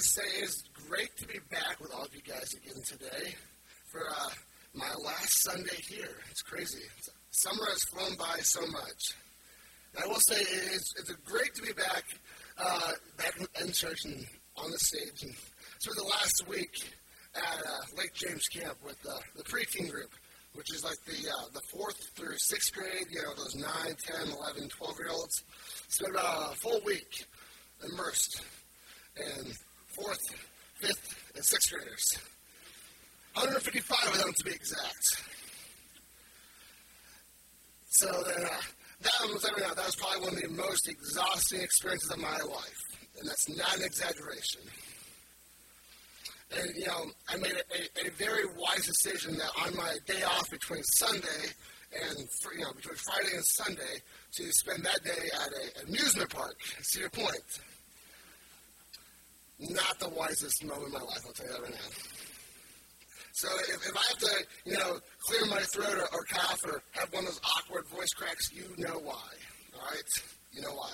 say 0.00 0.22
it's 0.38 0.64
great 0.88 1.16
to 1.16 1.26
be 1.26 1.38
back 1.50 1.80
with 1.80 1.92
all 1.94 2.04
of 2.04 2.14
you 2.14 2.20
guys 2.22 2.54
again 2.54 2.82
today 2.84 3.34
for 3.86 4.02
uh, 4.10 4.30
my 4.74 4.92
last 5.04 5.42
Sunday 5.42 5.80
here. 5.88 6.16
It's 6.30 6.42
crazy. 6.42 6.82
Summer 7.30 7.64
has 7.70 7.84
flown 7.84 8.16
by 8.16 8.38
so 8.40 8.60
much. 8.66 9.14
And 9.94 10.04
I 10.04 10.06
will 10.06 10.20
say 10.20 10.36
it's, 10.38 10.92
it's 10.98 11.10
great 11.24 11.54
to 11.54 11.62
be 11.62 11.72
back, 11.72 12.04
uh, 12.58 12.92
back 13.16 13.34
in 13.60 13.72
church 13.72 14.04
and 14.04 14.26
on 14.56 14.70
the 14.70 14.78
stage. 14.78 15.22
And 15.22 15.34
for 15.82 15.94
the 15.94 16.04
last 16.04 16.44
week 16.48 16.74
at 17.34 17.66
uh, 17.66 17.98
Lake 17.98 18.12
James 18.14 18.46
Camp 18.48 18.76
with 18.84 18.98
uh, 19.08 19.18
the 19.36 19.44
preteen 19.44 19.90
group, 19.90 20.10
which 20.54 20.72
is 20.74 20.84
like 20.84 20.98
the 21.04 21.28
uh, 21.28 21.48
the 21.52 21.60
fourth 21.70 22.10
through 22.16 22.36
sixth 22.38 22.72
grade, 22.74 23.06
you 23.10 23.22
know, 23.22 23.34
those 23.36 23.54
9, 23.54 23.64
10, 23.66 24.28
11, 24.28 24.68
12 24.68 24.98
year 24.98 25.08
olds. 25.10 25.42
Spent 25.88 26.12
about 26.12 26.52
a 26.52 26.56
full 26.56 26.80
week 26.84 27.26
immersed 27.84 28.42
in 29.16 29.52
fourth, 29.96 30.20
fifth, 30.76 31.32
and 31.34 31.44
sixth 31.44 31.72
graders. 31.72 32.04
155 33.34 34.14
of 34.14 34.18
them 34.18 34.32
to 34.32 34.44
be 34.44 34.50
exact. 34.50 35.22
So 37.90 38.06
then, 38.26 38.44
uh, 38.44 38.48
that 39.02 39.12
was 39.32 39.42
that 39.42 39.76
was 39.76 39.96
probably 39.96 40.20
one 40.20 40.34
of 40.34 40.42
the 40.42 40.48
most 40.48 40.88
exhausting 40.88 41.60
experiences 41.60 42.10
of 42.10 42.18
my 42.18 42.36
life, 42.36 42.80
and 43.18 43.28
that's 43.28 43.48
not 43.56 43.76
an 43.76 43.84
exaggeration. 43.84 44.62
And 46.56 46.70
you 46.76 46.86
know, 46.86 47.06
I 47.28 47.36
made 47.36 47.52
a, 47.52 48.04
a, 48.04 48.08
a 48.08 48.10
very 48.12 48.46
wise 48.56 48.86
decision 48.86 49.36
that 49.36 49.50
on 49.66 49.76
my 49.76 49.96
day 50.06 50.22
off 50.22 50.50
between 50.50 50.82
Sunday 50.94 51.52
and 51.92 52.18
you 52.18 52.64
know 52.64 52.72
between 52.74 52.96
Friday 52.96 53.34
and 53.34 53.44
Sunday 53.44 54.00
to 54.34 54.52
spend 54.52 54.84
that 54.84 55.02
day 55.04 55.30
at 55.40 55.48
an 55.82 55.88
amusement 55.88 56.30
park, 56.30 56.56
Cedar 56.82 57.10
Point 57.10 57.40
not 59.58 59.98
the 59.98 60.08
wisest 60.08 60.64
moment 60.64 60.88
in 60.88 60.92
my 60.92 61.00
life, 61.00 61.20
I'll 61.26 61.32
tell 61.32 61.46
you 61.46 61.52
that 61.52 61.62
right 61.62 61.72
now. 61.72 62.16
So 63.32 63.48
if, 63.68 63.86
if 63.86 63.96
I 63.96 64.02
have 64.08 64.18
to, 64.18 64.46
you 64.64 64.78
know, 64.78 64.98
clear 65.26 65.46
my 65.46 65.60
throat 65.60 65.94
or, 65.94 66.08
or 66.14 66.24
cough 66.24 66.58
or 66.64 66.82
have 66.92 67.12
one 67.12 67.24
of 67.24 67.30
those 67.30 67.40
awkward 67.58 67.86
voice 67.88 68.12
cracks, 68.16 68.50
you 68.52 68.64
know 68.78 68.98
why. 68.98 69.28
All 69.74 69.86
right? 69.90 70.02
You 70.52 70.62
know 70.62 70.72
why. 70.72 70.92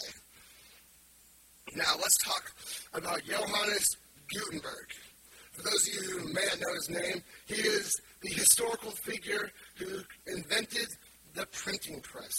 Now 1.77 1.95
let's 2.01 2.17
talk 2.25 2.53
about 2.95 3.23
Johannes 3.25 3.97
Gutenberg. 4.29 4.89
For 5.53 5.63
those 5.63 5.89
of 5.89 5.95
you 5.95 6.19
who 6.19 6.33
may 6.33 6.45
not 6.49 6.61
know 6.61 6.75
his 6.75 6.91
name, 6.91 7.23
he 7.47 7.63
is 7.63 8.01
the 8.23 8.31
historical 8.31 8.91
figure 8.91 9.51
who 9.77 10.01
invented 10.27 10.89
the 11.35 11.47
printing 11.47 12.01
press. 12.01 12.33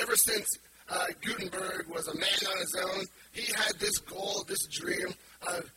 Ever 0.00 0.14
since 0.16 0.46
uh, 0.90 1.06
Gutenberg 1.22 1.86
was 1.88 2.08
a 2.08 2.14
man 2.14 2.52
on 2.52 2.58
his 2.58 2.76
own. 2.82 3.04
He 3.32 3.52
had 3.52 3.78
this 3.78 3.98
goal, 3.98 4.44
this 4.48 4.66
dream 4.66 5.14
of 5.46 5.70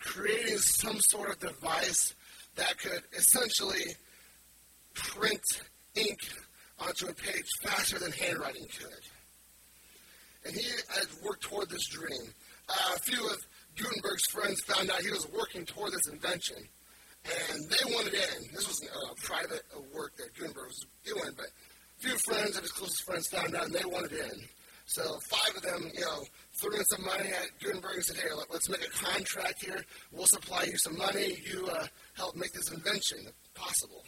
creating 0.00 0.58
some 0.58 0.98
sort 1.10 1.30
of 1.30 1.38
device 1.38 2.14
that 2.56 2.78
could 2.78 3.02
essentially 3.16 3.94
print 4.94 5.42
ink 5.94 6.18
onto 6.80 7.06
a 7.06 7.12
page 7.12 7.46
faster 7.62 7.98
than 7.98 8.12
handwriting 8.12 8.66
could. 8.78 9.00
And 10.44 10.54
he 10.54 10.68
had 10.88 11.06
worked 11.24 11.42
toward 11.42 11.68
this 11.70 11.86
dream. 11.88 12.32
Uh, 12.68 12.94
a 12.94 12.98
few 13.00 13.24
of 13.26 13.36
Gutenberg's 13.76 14.26
friends 14.32 14.60
found 14.62 14.90
out 14.90 15.00
he 15.00 15.10
was 15.10 15.28
working 15.36 15.64
toward 15.64 15.92
this 15.92 16.08
invention, 16.12 16.56
and 17.24 17.68
they 17.68 17.94
wanted 17.94 18.14
in. 18.14 18.52
This 18.52 18.66
was 18.66 18.82
a 18.82 19.14
private 19.26 19.62
work 19.94 20.16
that 20.16 20.34
Gutenberg 20.34 20.68
was 20.68 20.86
doing, 21.04 21.34
but 21.36 21.46
few 21.98 22.16
friends 22.18 22.56
of 22.56 22.62
his 22.62 22.72
closest 22.72 23.02
friends 23.04 23.28
found 23.28 23.54
out, 23.54 23.66
and 23.66 23.74
they 23.74 23.84
wanted 23.84 24.12
in. 24.12 24.40
So 24.86 25.18
five 25.28 25.56
of 25.56 25.62
them, 25.62 25.90
you 25.92 26.00
know, 26.00 26.22
threw 26.60 26.76
in 26.76 26.84
some 26.84 27.04
money 27.04 27.28
at 27.28 27.50
Gutenberg 27.60 27.96
and 27.96 28.04
said, 28.04 28.16
hey, 28.16 28.28
let, 28.36 28.50
us 28.50 28.68
make 28.68 28.86
a 28.86 28.90
contract 28.90 29.64
here. 29.64 29.84
We'll 30.12 30.26
supply 30.26 30.62
you 30.64 30.78
some 30.78 30.96
money. 30.96 31.42
You 31.44 31.66
uh, 31.66 31.86
help 32.14 32.36
make 32.36 32.52
this 32.52 32.70
invention 32.70 33.18
possible. 33.54 34.04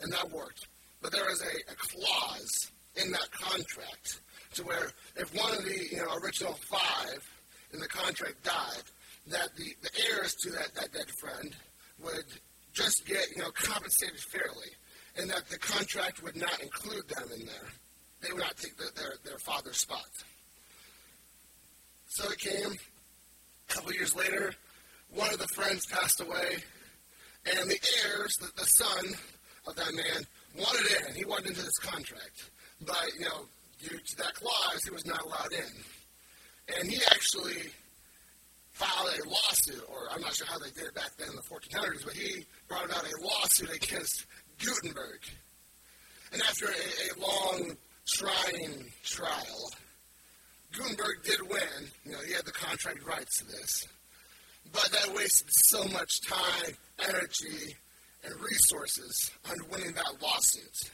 And 0.00 0.12
that 0.12 0.30
worked. 0.30 0.66
But 1.00 1.12
there 1.12 1.24
was 1.24 1.40
a, 1.40 1.72
a 1.72 1.76
clause 1.76 2.70
in 3.02 3.12
that 3.12 3.30
contract 3.30 4.20
to 4.54 4.62
where 4.64 4.92
if 5.16 5.34
one 5.34 5.52
of 5.52 5.64
the 5.64 5.86
you 5.90 5.96
know, 5.96 6.16
original 6.22 6.52
five 6.52 7.26
in 7.72 7.80
the 7.80 7.88
contract 7.88 8.42
died, 8.44 8.82
that 9.28 9.56
the, 9.56 9.74
the 9.82 9.90
heirs 10.10 10.34
to 10.42 10.50
that, 10.50 10.74
that 10.74 10.92
dead 10.92 11.10
friend 11.18 11.56
would 12.02 12.24
just 12.72 13.06
get 13.06 13.26
you 13.36 13.42
know 13.42 13.50
compensated 13.54 14.18
fairly, 14.18 14.70
and 15.16 15.30
that 15.30 15.48
the 15.48 15.58
contract 15.58 16.22
would 16.22 16.36
not 16.36 16.60
include 16.60 17.08
them 17.08 17.28
in 17.38 17.46
there 17.46 17.70
they 18.22 18.32
would 18.32 18.42
not 18.42 18.56
take 18.56 18.76
the, 18.76 18.88
their, 18.94 19.14
their 19.24 19.38
father's 19.38 19.78
spot. 19.78 20.06
So 22.08 22.30
it 22.30 22.38
came 22.38 22.72
a 22.72 23.72
couple 23.72 23.92
years 23.92 24.14
later, 24.14 24.54
one 25.12 25.32
of 25.32 25.38
the 25.38 25.48
friends 25.48 25.86
passed 25.86 26.20
away, 26.20 26.58
and 27.46 27.68
the 27.68 27.78
heirs, 28.06 28.36
the, 28.40 28.48
the 28.56 28.64
son 28.64 29.14
of 29.66 29.74
that 29.76 29.94
man, 29.94 30.26
wanted 30.56 31.08
in. 31.08 31.14
He 31.14 31.24
wanted 31.24 31.48
into 31.48 31.62
this 31.62 31.78
contract. 31.78 32.50
But, 32.80 33.10
you 33.18 33.24
know, 33.24 33.46
due 33.80 33.98
to 33.98 34.16
that 34.18 34.34
clause, 34.34 34.84
he 34.84 34.90
was 34.90 35.06
not 35.06 35.22
allowed 35.22 35.52
in. 35.52 36.78
And 36.78 36.90
he 36.90 37.00
actually 37.10 37.70
filed 38.72 39.08
a 39.18 39.28
lawsuit, 39.28 39.84
or 39.88 40.08
I'm 40.12 40.20
not 40.20 40.34
sure 40.34 40.46
how 40.46 40.58
they 40.58 40.70
did 40.70 40.84
it 40.84 40.94
back 40.94 41.10
then 41.18 41.28
in 41.28 41.36
the 41.36 41.42
1400s, 41.42 42.04
but 42.04 42.14
he 42.14 42.44
brought 42.68 42.90
out 42.90 43.04
a 43.04 43.26
lawsuit 43.26 43.74
against 43.74 44.26
Gutenberg. 44.64 45.20
And 46.32 46.42
after 46.42 46.66
a, 46.66 46.70
a 46.70 47.20
long 47.20 47.76
trying 48.06 48.92
trial. 49.04 49.70
Gutenberg 50.72 51.22
did 51.24 51.40
win. 51.42 51.90
You 52.04 52.12
know, 52.12 52.18
he 52.26 52.32
had 52.32 52.44
the 52.44 52.52
contract 52.52 53.04
rights 53.06 53.38
to 53.38 53.46
this. 53.46 53.86
But 54.72 54.90
that 54.92 55.14
wasted 55.14 55.48
so 55.50 55.84
much 55.88 56.20
time, 56.26 56.74
energy, 57.06 57.76
and 58.24 58.34
resources 58.40 59.30
on 59.50 59.56
winning 59.70 59.92
that 59.92 60.22
lawsuit. 60.22 60.90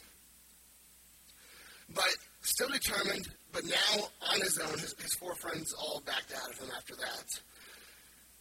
But 1.94 2.16
still 2.42 2.68
determined, 2.68 3.28
but 3.52 3.64
now 3.64 4.08
on 4.32 4.40
his 4.40 4.58
own, 4.58 4.78
his, 4.78 4.94
his 5.00 5.14
four 5.14 5.34
friends 5.36 5.72
all 5.74 6.02
backed 6.04 6.32
out 6.32 6.50
of 6.50 6.58
him 6.58 6.70
after 6.76 6.96
that. 6.96 7.24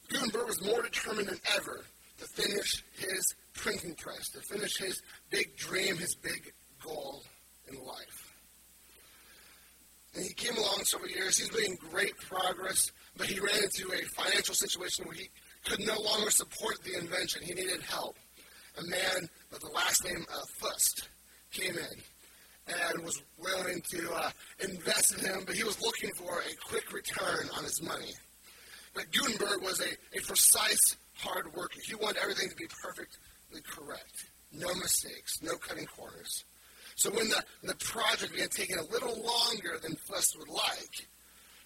Gutenberg 0.09 0.47
was 0.47 0.63
more 0.63 0.81
determined 0.81 1.27
than 1.27 1.39
ever 1.55 1.83
to 2.19 2.25
finish 2.25 2.83
his 2.97 3.35
printing 3.57 3.95
press, 3.95 4.29
to 4.29 4.39
finish 4.39 4.77
his 4.77 5.01
big 5.29 5.55
dream, 5.57 5.97
his 5.97 6.15
big 6.15 6.53
goal 6.83 7.23
in 7.67 7.75
life. 7.85 8.33
And 10.15 10.25
he 10.25 10.33
came 10.33 10.57
along 10.57 10.83
several 10.85 11.11
years. 11.11 11.37
He's 11.37 11.53
making 11.53 11.77
great 11.91 12.17
progress, 12.17 12.91
but 13.17 13.27
he 13.27 13.39
ran 13.39 13.63
into 13.63 13.91
a 13.93 14.01
financial 14.21 14.55
situation 14.55 15.05
where 15.05 15.15
he 15.15 15.29
could 15.65 15.85
no 15.85 15.99
longer 15.99 16.31
support 16.31 16.81
the 16.83 16.97
invention. 16.97 17.41
He 17.43 17.53
needed 17.53 17.81
help. 17.81 18.15
A 18.79 18.83
man 18.83 19.29
with 19.51 19.59
the 19.61 19.71
last 19.73 20.05
name 20.05 20.25
uh, 20.31 20.41
Fust 20.59 21.09
came 21.51 21.75
in 21.75 22.01
and 22.67 23.03
was 23.03 23.21
willing 23.37 23.81
to 23.91 24.11
uh, 24.11 24.29
invest 24.59 25.17
in 25.17 25.25
him, 25.25 25.43
but 25.45 25.55
he 25.55 25.63
was 25.63 25.81
looking 25.81 26.11
for 26.15 26.39
a 26.39 26.67
quick 26.67 26.91
return 26.93 27.49
on 27.57 27.63
his 27.63 27.81
money. 27.81 28.13
But 28.93 29.11
Gutenberg 29.11 29.61
was 29.61 29.79
a, 29.81 30.17
a 30.17 30.21
precise 30.21 30.97
hard 31.15 31.53
worker. 31.53 31.79
He 31.85 31.95
wanted 31.95 32.17
everything 32.21 32.49
to 32.49 32.55
be 32.55 32.65
perfectly 33.49 33.61
correct. 33.69 34.25
No 34.51 34.73
mistakes, 34.75 35.41
no 35.41 35.55
cutting 35.55 35.85
corners. 35.85 36.43
So 36.95 37.11
when 37.11 37.29
the, 37.29 37.43
the 37.63 37.75
project 37.75 38.31
began 38.31 38.49
taking 38.49 38.77
a 38.77 38.83
little 38.83 39.21
longer 39.23 39.77
than 39.81 39.95
Fust 39.95 40.35
would 40.39 40.49
like, 40.49 41.07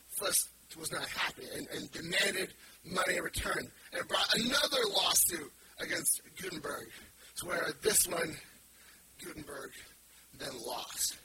Fust 0.08 0.50
was 0.80 0.92
not 0.92 1.08
happy 1.08 1.44
and, 1.56 1.68
and 1.76 1.92
demanded 1.92 2.54
money 2.86 3.18
in 3.18 3.24
return 3.24 3.70
and 3.94 4.08
brought 4.08 4.34
another 4.36 4.78
lawsuit 4.94 5.52
against 5.80 6.22
Gutenberg 6.42 6.90
to 7.38 7.46
where 7.46 7.68
this 7.82 8.08
one, 8.08 8.36
Gutenberg 9.24 9.72
then 10.38 10.52
lost, 10.66 11.18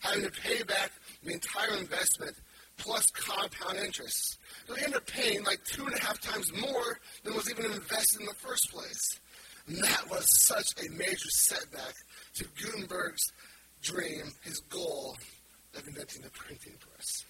having 0.00 0.22
to 0.22 0.30
pay 0.30 0.62
back 0.62 0.92
the 1.22 1.32
entire 1.32 1.76
investment 1.76 2.36
plus 2.78 3.06
compound 3.10 3.78
interest. 3.78 4.38
So 4.66 4.74
he 4.74 4.84
ended 4.84 4.98
up 4.98 5.06
paying 5.06 5.44
like 5.44 5.62
two 5.64 5.84
and 5.84 5.94
a 5.94 6.00
half 6.00 6.20
times 6.20 6.50
more 6.58 6.98
than 7.24 7.34
was 7.34 7.50
even 7.50 7.66
invested 7.66 8.20
in 8.20 8.26
the 8.26 8.34
first 8.34 8.70
place. 8.70 9.20
And 9.66 9.78
that 9.78 10.10
was 10.10 10.26
such 10.46 10.72
a 10.84 10.90
major 10.90 11.30
setback 11.30 11.94
to 12.34 12.44
Gutenberg's 12.60 13.32
dream, 13.82 14.32
his 14.42 14.60
goal 14.60 15.16
of 15.76 15.86
inventing 15.86 16.22
the 16.22 16.30
printing 16.30 16.74
press. 16.78 17.24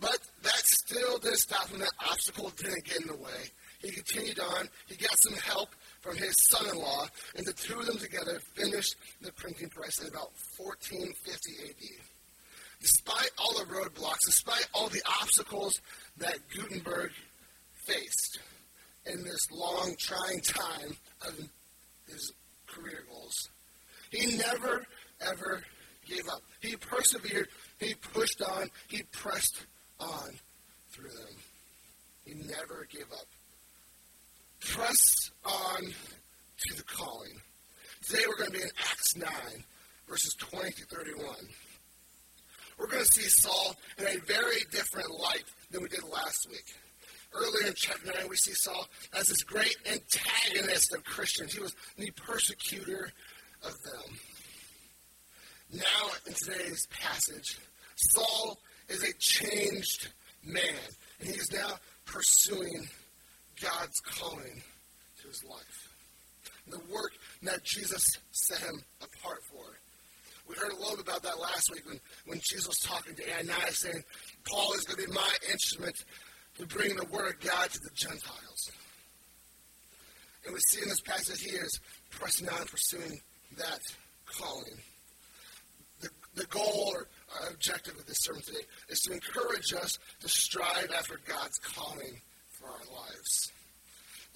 But 0.00 0.18
that 0.42 0.62
still 0.64 1.18
didn't 1.18 1.38
stop 1.38 1.68
him. 1.68 1.80
That 1.80 1.92
obstacle 2.08 2.52
didn't 2.56 2.84
get 2.84 3.00
in 3.00 3.08
the 3.08 3.16
way. 3.16 3.50
He 3.82 3.90
continued 3.90 4.38
on. 4.38 4.68
He 4.86 4.94
got 4.96 5.16
some 5.20 5.34
help 5.38 5.70
from 6.00 6.16
his 6.16 6.34
son-in-law, 6.50 7.08
and 7.36 7.46
the 7.46 7.52
two 7.52 7.78
of 7.78 7.86
them 7.86 7.98
together 7.98 8.40
finished 8.54 8.94
the 9.20 9.32
printing 9.32 9.68
press 9.68 10.00
in 10.00 10.08
about 10.08 10.32
1450 10.56 11.50
AD. 11.68 12.04
Despite 12.80 13.30
all 13.38 13.54
the 13.58 13.64
roadblocks, 13.64 14.18
despite 14.26 14.66
all 14.74 14.88
the 14.88 15.02
obstacles 15.20 15.80
that 16.18 16.38
Gutenberg 16.54 17.10
faced 17.86 18.38
in 19.06 19.22
this 19.22 19.50
long, 19.50 19.94
trying 19.98 20.40
time 20.40 20.96
of 21.26 21.38
his 22.08 22.32
career 22.66 23.04
goals, 23.08 23.48
he 24.10 24.36
never 24.36 24.84
ever 25.20 25.62
gave 26.06 26.28
up. 26.28 26.42
He 26.60 26.76
persevered. 26.76 27.48
He 27.78 27.94
pushed 27.94 28.42
on. 28.42 28.70
He 28.88 29.02
pressed 29.12 29.64
on 29.98 30.30
through 30.90 31.10
them. 31.10 31.36
He 32.24 32.34
never 32.34 32.86
gave 32.90 33.10
up. 33.12 33.26
Press 34.60 35.30
on 35.44 35.82
to 35.84 36.76
the 36.76 36.82
calling. 36.82 37.40
Today 38.06 38.22
we're 38.28 38.36
going 38.36 38.50
to 38.50 38.58
be 38.58 38.62
in 38.62 38.70
Acts 38.78 39.16
9, 39.16 39.28
verses 40.08 40.34
20 40.38 40.70
to 40.72 40.84
31. 40.86 41.34
We're 42.78 42.86
going 42.86 43.04
to 43.04 43.12
see 43.12 43.28
Saul 43.28 43.76
in 43.98 44.06
a 44.06 44.18
very 44.26 44.62
different 44.70 45.10
light 45.10 45.44
than 45.70 45.82
we 45.82 45.88
did 45.88 46.02
last 46.04 46.48
week. 46.50 46.64
Earlier 47.32 47.68
in 47.68 47.74
chapter 47.76 48.12
9, 48.12 48.28
we 48.28 48.36
see 48.36 48.52
Saul 48.54 48.88
as 49.16 49.26
this 49.26 49.42
great 49.44 49.76
antagonist 49.86 50.92
of 50.94 51.04
Christians. 51.04 51.52
He 51.52 51.60
was 51.60 51.74
the 51.96 52.10
persecutor 52.12 53.12
of 53.62 53.72
them. 53.82 54.18
Now, 55.72 56.10
in 56.26 56.34
today's 56.34 56.86
passage, 56.88 57.58
Saul 57.94 58.58
is 58.88 59.04
a 59.04 59.12
changed 59.18 60.08
man, 60.44 60.62
and 61.20 61.28
he 61.28 61.36
is 61.36 61.52
now 61.52 61.78
pursuing 62.04 62.88
God's 63.62 64.00
calling 64.00 64.62
to 65.22 65.28
his 65.28 65.44
life. 65.48 65.88
The 66.68 66.80
work 66.92 67.12
that 67.42 67.62
Jesus 67.62 68.02
set 68.32 68.58
him 68.60 68.82
apart 69.00 69.40
for. 69.50 69.64
We 70.48 70.56
heard 70.56 70.72
a 70.72 70.76
little 70.76 70.96
bit 70.96 71.06
about 71.06 71.22
that 71.22 71.38
last 71.38 71.70
week 71.72 71.86
when, 71.86 72.00
when 72.26 72.40
Jesus 72.40 72.66
was 72.66 72.78
talking 72.78 73.14
to 73.14 73.22
Ananias, 73.38 73.78
saying, 73.78 74.02
Paul 74.50 74.72
is 74.72 74.84
going 74.84 75.00
to 75.00 75.06
be 75.06 75.14
my 75.14 75.32
instrument 75.52 75.94
to 76.60 76.66
bring 76.66 76.94
the 76.94 77.06
word 77.06 77.34
of 77.34 77.40
God 77.40 77.70
to 77.70 77.80
the 77.80 77.90
Gentiles. 77.94 78.70
And 80.44 80.52
we 80.52 80.60
see 80.68 80.82
in 80.82 80.88
this 80.88 81.00
passage 81.00 81.40
he 81.42 81.56
is 81.56 81.80
pressing 82.10 82.48
on, 82.48 82.66
pursuing 82.66 83.20
that 83.56 83.80
calling. 84.26 84.78
The, 86.00 86.10
the 86.34 86.46
goal 86.46 86.92
or 86.94 87.08
uh, 87.34 87.50
objective 87.50 87.96
of 87.96 88.06
this 88.06 88.18
sermon 88.20 88.42
today 88.42 88.64
is 88.88 89.00
to 89.00 89.12
encourage 89.12 89.72
us 89.72 89.98
to 90.20 90.28
strive 90.28 90.90
after 90.96 91.18
God's 91.26 91.58
calling 91.58 92.20
for 92.50 92.66
our 92.66 93.02
lives. 93.02 93.52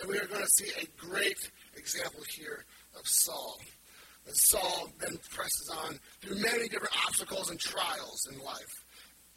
And 0.00 0.09
we 0.09 0.19
are 0.19 0.27
going 0.27 0.43
to 0.43 0.65
see 0.65 0.70
a 0.81 1.06
great 1.06 1.50
example 1.77 2.20
here 2.37 2.65
of 2.99 3.06
Saul. 3.06 3.59
And 4.27 4.37
Saul 4.37 4.91
then 4.99 5.19
presses 5.31 5.70
on 5.85 5.99
through 6.23 6.41
many 6.41 6.69
different 6.69 6.97
obstacles 7.06 7.50
and 7.50 7.61
trials 7.61 8.29
in 8.32 8.38
life 8.43 8.85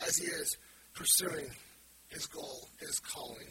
as 0.05 0.17
he 0.17 0.25
is 0.25 0.57
pursuing 0.93 1.49
his 2.09 2.25
goal, 2.27 2.67
his 2.79 2.99
calling. 2.99 3.47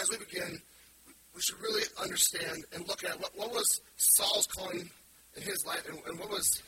As 0.00 0.08
we 0.10 0.18
begin, 0.18 0.60
we 1.34 1.40
should 1.40 1.60
really 1.60 1.84
understand 2.00 2.64
and 2.74 2.86
look 2.86 3.04
at 3.04 3.20
what, 3.20 3.36
what 3.36 3.50
was 3.50 3.80
Saul's 3.96 4.46
calling 4.46 4.90
in 5.36 5.42
his 5.42 5.64
life 5.66 5.88
and, 5.88 5.98
and 6.06 6.18
what 6.18 6.30
was 6.30 6.62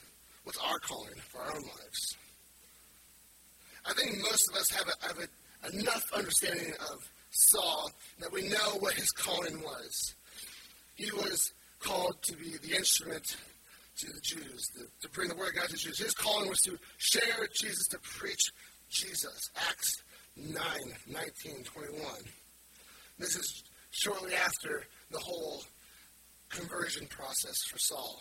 what's 0.44 0.58
our 0.58 0.78
calling 0.80 1.14
for 1.28 1.40
our 1.40 1.54
own 1.54 1.62
lives. 1.62 2.16
I 3.86 3.92
think 3.94 4.18
most 4.18 4.48
of 4.50 4.56
us 4.56 4.70
have, 4.70 4.86
a, 4.88 5.06
have 5.06 5.18
a, 5.18 5.76
enough 5.76 6.04
understanding 6.12 6.72
of 6.92 7.08
Saul 7.30 7.90
that 8.20 8.32
we 8.32 8.48
know 8.48 8.78
what 8.80 8.94
his 8.94 9.10
calling 9.10 9.60
was. 9.62 10.14
He 10.94 11.10
was 11.12 11.52
called 11.80 12.22
to 12.22 12.36
be 12.36 12.56
the 12.62 12.76
instrument 12.76 13.36
to 13.98 14.06
the 14.12 14.20
Jews, 14.20 14.68
to, 14.74 15.06
to 15.06 15.12
bring 15.12 15.28
the 15.28 15.34
word 15.34 15.50
of 15.50 15.54
God 15.56 15.66
to 15.66 15.72
the 15.72 15.78
Jews. 15.78 15.98
His 15.98 16.14
calling 16.14 16.48
was 16.48 16.60
to 16.62 16.78
share 16.98 17.46
Jesus, 17.60 17.88
to 17.88 17.98
preach 17.98 18.52
Jesus. 18.92 19.50
Acts 19.68 20.02
9, 20.36 20.54
19, 21.08 21.64
21. 21.64 22.06
This 23.18 23.36
is 23.36 23.64
shortly 23.90 24.34
after 24.34 24.84
the 25.10 25.18
whole 25.18 25.62
conversion 26.50 27.06
process 27.06 27.56
for 27.70 27.78
Saul. 27.78 28.20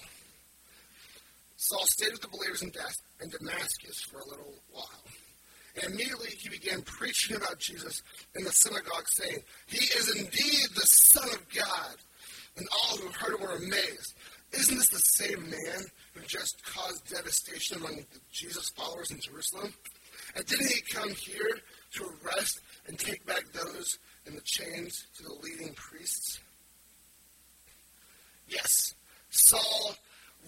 Saul 1.57 1.85
stayed 1.85 2.11
with 2.11 2.21
the 2.21 2.27
believers 2.27 2.63
in, 2.63 2.69
Death, 2.69 2.95
in 3.21 3.29
Damascus 3.29 4.01
for 4.09 4.19
a 4.19 4.29
little 4.29 4.53
while. 4.71 5.03
And 5.75 5.93
immediately 5.93 6.29
he 6.37 6.49
began 6.49 6.81
preaching 6.81 7.37
about 7.37 7.59
Jesus 7.59 8.01
in 8.35 8.43
the 8.43 8.51
synagogue, 8.51 9.05
saying, 9.13 9.37
He 9.67 9.85
is 9.97 10.15
indeed 10.17 10.67
the 10.73 10.81
Son 10.81 11.29
of 11.29 11.47
God. 11.53 11.95
And 12.57 12.67
all 12.71 12.97
who 12.97 13.07
heard 13.09 13.39
were 13.39 13.55
amazed. 13.55 14.15
Isn't 14.51 14.75
this 14.75 14.89
the 14.89 14.97
same 14.97 15.49
man 15.49 15.81
who 16.13 16.21
just 16.27 16.61
caused 16.65 17.07
devastation 17.07 17.77
among 17.77 17.95
the 17.95 18.19
Jesus 18.33 18.67
followers 18.75 19.11
in 19.11 19.21
Jerusalem? 19.21 19.73
And 20.35 20.45
didn't 20.45 20.67
he 20.67 20.81
come 20.81 21.09
here 21.09 21.59
to 21.95 22.05
arrest 22.23 22.61
and 22.87 22.97
take 22.97 23.25
back 23.25 23.43
those 23.53 23.97
in 24.25 24.35
the 24.35 24.41
chains 24.41 25.07
to 25.17 25.23
the 25.23 25.33
leading 25.43 25.73
priests? 25.73 26.39
Yes, 28.47 28.93
Saul 29.29 29.95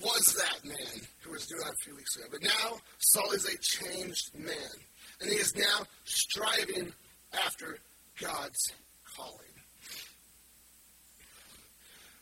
was 0.02 0.36
that 0.36 0.66
man 0.66 1.02
who 1.22 1.32
was 1.32 1.48
doing 1.48 1.62
that 1.62 1.74
a 1.74 1.84
few 1.84 1.96
weeks 1.96 2.16
ago. 2.16 2.26
But 2.32 2.44
now 2.44 2.78
Saul 3.00 3.32
is 3.32 3.46
a 3.46 3.58
changed 3.60 4.34
man. 4.36 4.72
And 5.22 5.30
he 5.30 5.38
is 5.38 5.56
now 5.56 5.86
striving 6.06 6.92
after 7.46 7.78
God's 8.20 8.74
calling. 9.16 9.40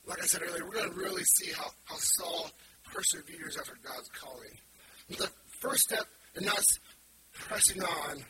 Like 0.05 0.21
I 0.21 0.25
said 0.25 0.41
earlier, 0.43 0.65
we're 0.65 0.73
going 0.73 0.91
to 0.91 0.99
really 0.99 1.23
see 1.23 1.51
how, 1.51 1.69
how 1.85 1.95
Saul 1.97 2.49
perseveres 2.83 3.57
after 3.57 3.77
God's 3.83 4.09
calling. 4.09 4.57
The 5.09 5.29
first 5.59 5.83
step 5.83 6.05
in 6.35 6.47
us 6.47 6.79
pressing 7.33 7.81
on 7.83 8.23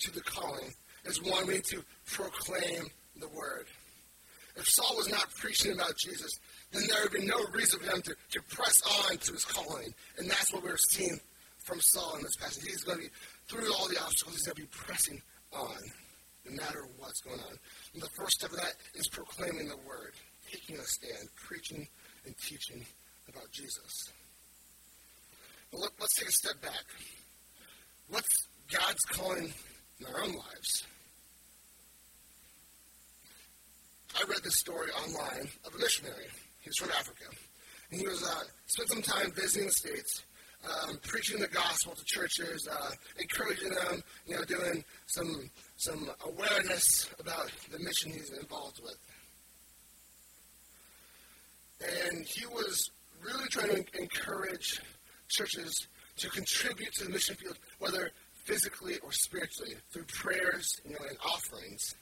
to 0.00 0.12
the 0.12 0.20
calling 0.22 0.72
is 1.04 1.22
one, 1.22 1.48
need 1.48 1.64
to 1.64 1.82
proclaim 2.06 2.84
the 3.18 3.28
word. 3.28 3.66
If 4.56 4.66
Saul 4.68 4.96
was 4.96 5.08
not 5.08 5.30
preaching 5.36 5.72
about 5.72 5.96
Jesus, 5.96 6.30
then 6.72 6.82
there 6.88 7.02
would 7.02 7.12
be 7.12 7.26
no 7.26 7.38
reason 7.52 7.80
for 7.80 7.86
him 7.94 8.02
to, 8.02 8.14
to 8.32 8.42
press 8.50 8.82
on 9.08 9.16
to 9.16 9.32
his 9.32 9.44
calling. 9.44 9.94
And 10.18 10.28
that's 10.28 10.52
what 10.52 10.64
we're 10.64 10.76
seeing 10.90 11.18
from 11.64 11.80
Saul 11.80 12.16
in 12.16 12.22
this 12.22 12.36
passage. 12.36 12.64
He's 12.64 12.82
going 12.82 12.98
to 12.98 13.04
be, 13.04 13.10
through 13.48 13.72
all 13.74 13.88
the 13.88 14.00
obstacles, 14.00 14.34
he's 14.36 14.44
going 14.44 14.56
to 14.56 14.62
be 14.62 14.68
pressing 14.70 15.22
on, 15.52 15.78
no 16.44 16.56
matter 16.56 16.86
what's 16.98 17.20
going 17.20 17.40
on. 17.40 17.56
And 17.94 18.02
the 18.02 18.10
first 18.18 18.40
step 18.40 18.50
of 18.50 18.56
that 18.56 18.74
is 18.94 19.08
proclaiming 19.08 19.68
the 19.68 19.76
word, 19.86 20.12
taking 20.50 20.76
a 20.76 20.84
stand, 20.84 21.28
preaching 21.36 21.86
and 22.26 22.34
teaching 22.38 22.84
about 23.28 23.50
Jesus. 23.52 24.10
But 25.70 25.80
let, 25.80 25.90
let's 26.00 26.14
take 26.18 26.28
a 26.28 26.32
step 26.32 26.60
back. 26.62 26.84
What's 28.08 28.47
God's 28.70 29.04
calling 29.10 29.52
in 30.00 30.06
our 30.06 30.22
own 30.22 30.32
lives? 30.34 30.84
I 34.14 34.24
read 34.28 34.42
this 34.42 34.56
story 34.56 34.90
online 34.92 35.48
of 35.64 35.74
a 35.74 35.78
missionary. 35.78 36.26
He 36.60 36.70
from 36.78 36.90
Africa. 36.90 37.24
And 37.90 38.00
he 38.00 38.06
was 38.06 38.22
uh, 38.22 38.42
spent 38.66 38.88
some 38.90 39.02
time 39.02 39.32
visiting 39.32 39.66
the 39.66 39.72
States, 39.72 40.22
um, 40.64 40.98
preaching 41.02 41.40
the 41.40 41.48
gospel 41.48 41.94
to 41.94 42.04
churches, 42.04 42.68
uh, 42.70 42.90
encouraging 43.18 43.70
them, 43.70 44.02
you 44.26 44.36
know, 44.36 44.44
doing 44.44 44.84
some 45.06 45.50
some 45.76 46.10
awareness 46.26 47.08
about 47.18 47.50
the 47.70 47.78
mission 47.78 48.12
he's 48.12 48.32
involved 48.32 48.80
with. 48.82 48.98
And 51.80 52.26
he 52.26 52.44
was 52.46 52.90
really 53.22 53.48
trying 53.50 53.84
to 53.84 54.00
encourage 54.00 54.80
churches 55.28 55.86
to 56.16 56.28
contribute 56.30 56.92
to 56.94 57.04
the 57.04 57.10
mission 57.10 57.36
field, 57.36 57.56
whether 57.78 58.10
physically 58.48 58.94
or 59.04 59.12
spiritually, 59.12 59.74
through 59.92 60.04
prayers, 60.04 60.72
you 60.84 60.92
know, 60.92 61.04
and 61.06 61.18
offerings. 61.24 61.94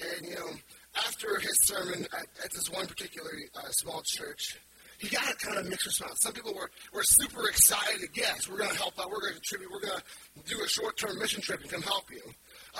And 0.00 0.26
you 0.26 0.34
know, 0.34 0.50
after 0.96 1.38
his 1.38 1.54
sermon 1.64 2.06
at, 2.12 2.26
at 2.42 2.50
this 2.52 2.70
one 2.70 2.86
particular 2.86 3.30
uh, 3.54 3.68
small 3.70 4.02
church, 4.04 4.56
he 4.98 5.08
got 5.08 5.30
a 5.30 5.36
kind 5.36 5.58
of 5.58 5.68
mixed 5.68 5.84
response. 5.84 6.18
Some 6.22 6.32
people 6.32 6.54
were, 6.54 6.70
were 6.94 7.02
super 7.02 7.48
excited. 7.48 8.08
Yes, 8.14 8.48
we're 8.48 8.56
going 8.56 8.70
to 8.70 8.76
help 8.76 8.98
out. 8.98 9.10
We're 9.10 9.20
going 9.20 9.34
to 9.34 9.40
contribute. 9.40 9.70
We're 9.70 9.86
going 9.86 10.00
to 10.00 10.54
do 10.54 10.64
a 10.64 10.68
short-term 10.68 11.18
mission 11.18 11.42
trip 11.42 11.60
and 11.60 11.70
come 11.70 11.82
help 11.82 12.10
you. 12.10 12.22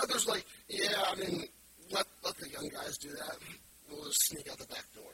Others 0.02 0.26
like, 0.26 0.46
yeah, 0.68 0.96
I 1.10 1.14
mean, 1.16 1.44
let, 1.92 2.06
let 2.24 2.36
the 2.38 2.48
young 2.48 2.70
guys 2.72 2.96
do 2.96 3.10
that. 3.10 3.36
We'll 3.90 4.04
just 4.04 4.28
sneak 4.28 4.50
out 4.50 4.58
the 4.58 4.66
back 4.66 4.84
door. 4.94 5.12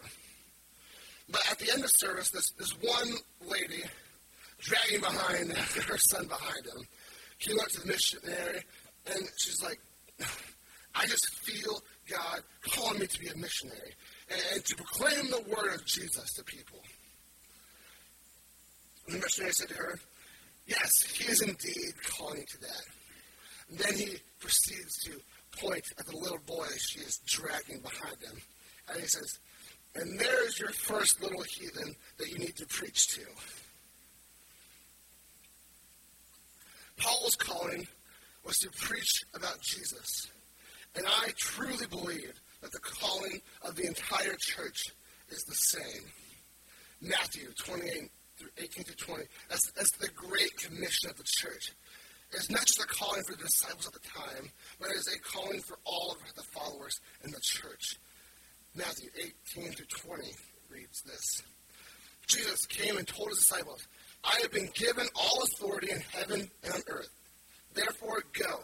But 1.28 1.42
at 1.50 1.58
the 1.58 1.72
end 1.72 1.82
of 1.82 1.90
service, 1.98 2.30
this, 2.30 2.52
this 2.52 2.70
one 2.80 3.14
lady, 3.48 3.82
dragging 4.60 5.00
behind 5.00 5.52
her 5.88 5.98
son 5.98 6.28
behind 6.28 6.66
him, 6.66 6.86
came 7.42 7.58
up 7.58 7.68
to 7.68 7.80
the 7.80 7.86
missionary, 7.86 8.62
and 9.06 9.28
she's 9.36 9.62
like, 9.62 9.80
I 10.94 11.06
just 11.06 11.34
feel 11.42 11.82
God 12.08 12.42
calling 12.70 13.00
me 13.00 13.06
to 13.06 13.18
be 13.18 13.28
a 13.28 13.36
missionary 13.36 13.94
and 14.52 14.64
to 14.64 14.76
proclaim 14.76 15.30
the 15.30 15.42
word 15.48 15.74
of 15.74 15.84
Jesus 15.86 16.32
to 16.34 16.44
people. 16.44 16.78
And 19.06 19.16
the 19.16 19.20
missionary 19.20 19.52
said 19.52 19.68
to 19.68 19.74
her, 19.74 19.98
Yes, 20.66 20.90
he 21.12 21.30
is 21.30 21.42
indeed 21.42 21.92
calling 22.16 22.44
to 22.52 22.60
that. 22.60 22.82
And 23.70 23.78
then 23.78 23.94
he 23.94 24.16
proceeds 24.38 25.02
to 25.04 25.20
point 25.58 25.84
at 25.98 26.06
the 26.06 26.16
little 26.16 26.38
boy 26.46 26.66
she 26.78 27.00
is 27.00 27.18
dragging 27.26 27.80
behind 27.80 28.16
him. 28.22 28.40
And 28.88 29.00
he 29.00 29.06
says, 29.06 29.38
And 29.96 30.20
there's 30.20 30.58
your 30.60 30.70
first 30.70 31.20
little 31.20 31.42
heathen 31.42 31.94
that 32.18 32.28
you 32.28 32.38
need 32.38 32.56
to 32.56 32.66
preach 32.66 33.08
to. 33.14 33.22
Paul's 36.96 37.36
calling 37.36 37.86
was 38.44 38.58
to 38.58 38.70
preach 38.70 39.22
about 39.34 39.60
Jesus. 39.60 40.28
And 40.94 41.06
I 41.06 41.28
truly 41.36 41.86
believe 41.86 42.40
that 42.60 42.72
the 42.72 42.78
calling 42.78 43.40
of 43.62 43.76
the 43.76 43.86
entire 43.86 44.36
church 44.38 44.92
is 45.30 45.42
the 45.44 45.54
same. 45.54 46.04
Matthew 47.00 47.48
28 47.58 48.10
through 48.38 48.50
18 48.58 48.84
through 48.84 49.14
20. 49.14 49.24
That's, 49.48 49.96
the 49.98 50.08
great 50.14 50.56
commission 50.56 51.10
of 51.10 51.16
the 51.16 51.24
church. 51.24 51.72
is 52.32 52.50
not 52.50 52.66
just 52.66 52.82
a 52.82 52.86
calling 52.86 53.22
for 53.24 53.36
the 53.36 53.44
disciples 53.44 53.86
at 53.86 53.92
the 53.92 54.08
time, 54.08 54.50
but 54.80 54.90
it 54.90 54.96
is 54.96 55.08
a 55.08 55.18
calling 55.20 55.60
for 55.60 55.78
all 55.84 56.12
of 56.12 56.34
the 56.34 56.42
followers 56.42 57.00
in 57.24 57.30
the 57.30 57.40
church. 57.40 57.96
Matthew 58.74 59.10
18 59.56 59.72
to 59.72 59.84
20 59.84 60.22
reads 60.70 61.02
this. 61.02 61.42
Jesus 62.26 62.66
came 62.66 62.96
and 62.96 63.06
told 63.06 63.28
his 63.28 63.38
disciples, 63.38 63.86
I 64.24 64.38
have 64.42 64.52
been 64.52 64.70
given 64.74 65.06
all 65.14 65.42
authority 65.44 65.90
in 65.90 66.00
heaven 66.00 66.50
and 66.64 66.74
on 66.74 66.82
earth. 66.88 67.10
Therefore 67.74 68.22
go 68.32 68.60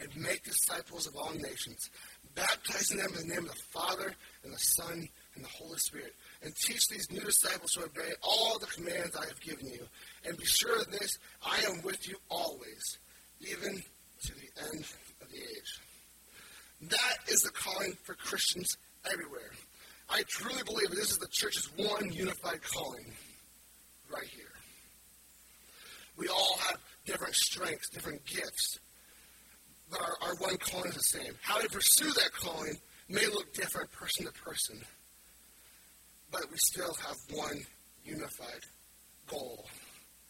and 0.00 0.16
make 0.16 0.42
disciples 0.42 1.06
of 1.06 1.16
all 1.16 1.32
nations, 1.32 1.90
baptizing 2.34 2.98
them 2.98 3.12
in 3.14 3.28
the 3.28 3.34
name 3.34 3.44
of 3.44 3.54
the 3.54 3.62
Father 3.70 4.12
and 4.44 4.52
the 4.52 4.58
Son 4.58 5.08
and 5.34 5.44
the 5.44 5.48
Holy 5.48 5.78
Spirit, 5.78 6.14
and 6.42 6.54
teach 6.56 6.88
these 6.88 7.10
new 7.10 7.20
disciples 7.20 7.72
to 7.72 7.84
obey 7.84 8.12
all 8.22 8.58
the 8.58 8.66
commands 8.66 9.16
I 9.16 9.26
have 9.26 9.40
given 9.40 9.66
you. 9.66 9.86
And 10.26 10.36
be 10.36 10.44
sure 10.44 10.80
of 10.80 10.90
this, 10.90 11.18
I 11.44 11.60
am 11.70 11.82
with 11.82 12.06
you 12.08 12.16
always, 12.28 12.98
even 13.40 13.82
to 14.24 14.32
the 14.34 14.64
end 14.72 14.84
of 15.20 15.30
the 15.30 15.38
age. 15.38 15.80
That 16.90 17.18
is 17.28 17.42
the 17.42 17.50
calling 17.50 17.96
for 18.02 18.14
Christians 18.14 18.76
everywhere. 19.10 19.52
I 20.10 20.22
truly 20.28 20.62
believe 20.64 20.90
this 20.90 21.10
is 21.10 21.18
the 21.18 21.28
church's 21.30 21.70
one 21.76 22.12
unified 22.12 22.60
calling 22.62 23.06
right 24.12 24.26
here. 24.26 24.41
We 26.16 26.28
all 26.28 26.58
have 26.68 26.78
different 27.04 27.34
strengths, 27.34 27.88
different 27.88 28.24
gifts, 28.26 28.78
but 29.90 30.00
our, 30.00 30.16
our 30.22 30.34
one 30.36 30.56
calling 30.58 30.90
is 30.90 30.96
the 30.96 31.18
same. 31.18 31.34
How 31.42 31.60
we 31.60 31.68
pursue 31.68 32.10
that 32.12 32.32
calling 32.32 32.76
may 33.08 33.26
look 33.26 33.52
different 33.54 33.90
person 33.92 34.26
to 34.26 34.32
person, 34.32 34.80
but 36.30 36.42
we 36.50 36.56
still 36.56 36.94
have 36.94 37.16
one 37.30 37.60
unified 38.04 38.60
goal 39.26 39.66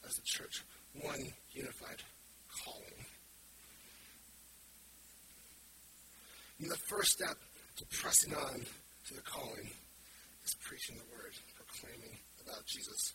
as 0.04 0.18
a 0.18 0.22
church, 0.24 0.62
one 1.00 1.20
unified 1.52 2.02
calling. 2.64 3.06
And 6.60 6.70
the 6.70 6.76
first 6.88 7.12
step 7.12 7.36
to 7.76 7.84
pressing 7.86 8.34
on 8.34 8.64
to 9.08 9.14
the 9.14 9.22
calling 9.22 9.68
is 10.44 10.54
preaching 10.62 10.96
the 10.96 11.04
word, 11.12 11.32
proclaiming 11.56 12.16
about 12.46 12.64
Jesus 12.66 13.14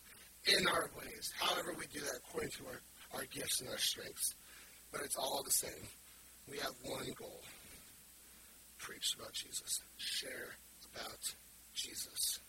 in 0.56 0.66
our 0.68 0.90
ways, 0.98 1.32
however 1.38 1.74
we 1.78 1.86
do 1.92 2.00
that 2.00 2.16
according 2.16 2.50
to 2.50 2.64
our, 2.66 3.18
our 3.20 3.24
gifts 3.26 3.60
and 3.60 3.68
our 3.70 3.78
strengths. 3.78 4.34
But 4.92 5.02
it's 5.02 5.16
all 5.16 5.42
the 5.44 5.50
same. 5.50 5.86
We 6.50 6.58
have 6.58 6.72
one 6.82 7.12
goal. 7.18 7.42
Preach 8.78 9.14
about 9.18 9.32
Jesus. 9.32 9.82
Share 9.98 10.56
about 10.94 11.18
Jesus. 11.74 12.40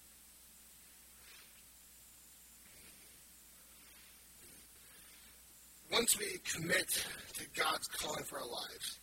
Once 5.91 6.17
we 6.19 6.37
commit 6.53 6.87
to 7.33 7.45
God's 7.59 7.87
calling 7.87 8.23
for 8.23 8.37
our 8.37 8.47
lives, 8.47 8.99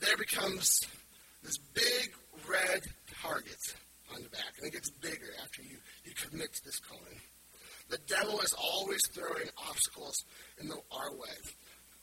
there 0.00 0.16
becomes 0.16 0.86
this 1.42 1.56
big 1.56 2.12
red 2.48 2.82
target 3.22 3.74
on 4.14 4.22
the 4.22 4.28
back. 4.28 4.52
And 4.58 4.66
it 4.66 4.72
gets 4.72 4.90
bigger 4.90 5.32
after 5.42 5.62
you, 5.62 5.76
you 6.04 6.12
commit 6.14 6.52
to 6.54 6.64
this 6.64 6.80
calling. 6.80 7.20
The 7.90 7.98
devil 8.06 8.40
is 8.40 8.54
always 8.54 9.00
throwing 9.12 9.48
obstacles 9.68 10.24
in 10.60 10.68
the, 10.68 10.76
our 10.92 11.12
way. 11.12 11.36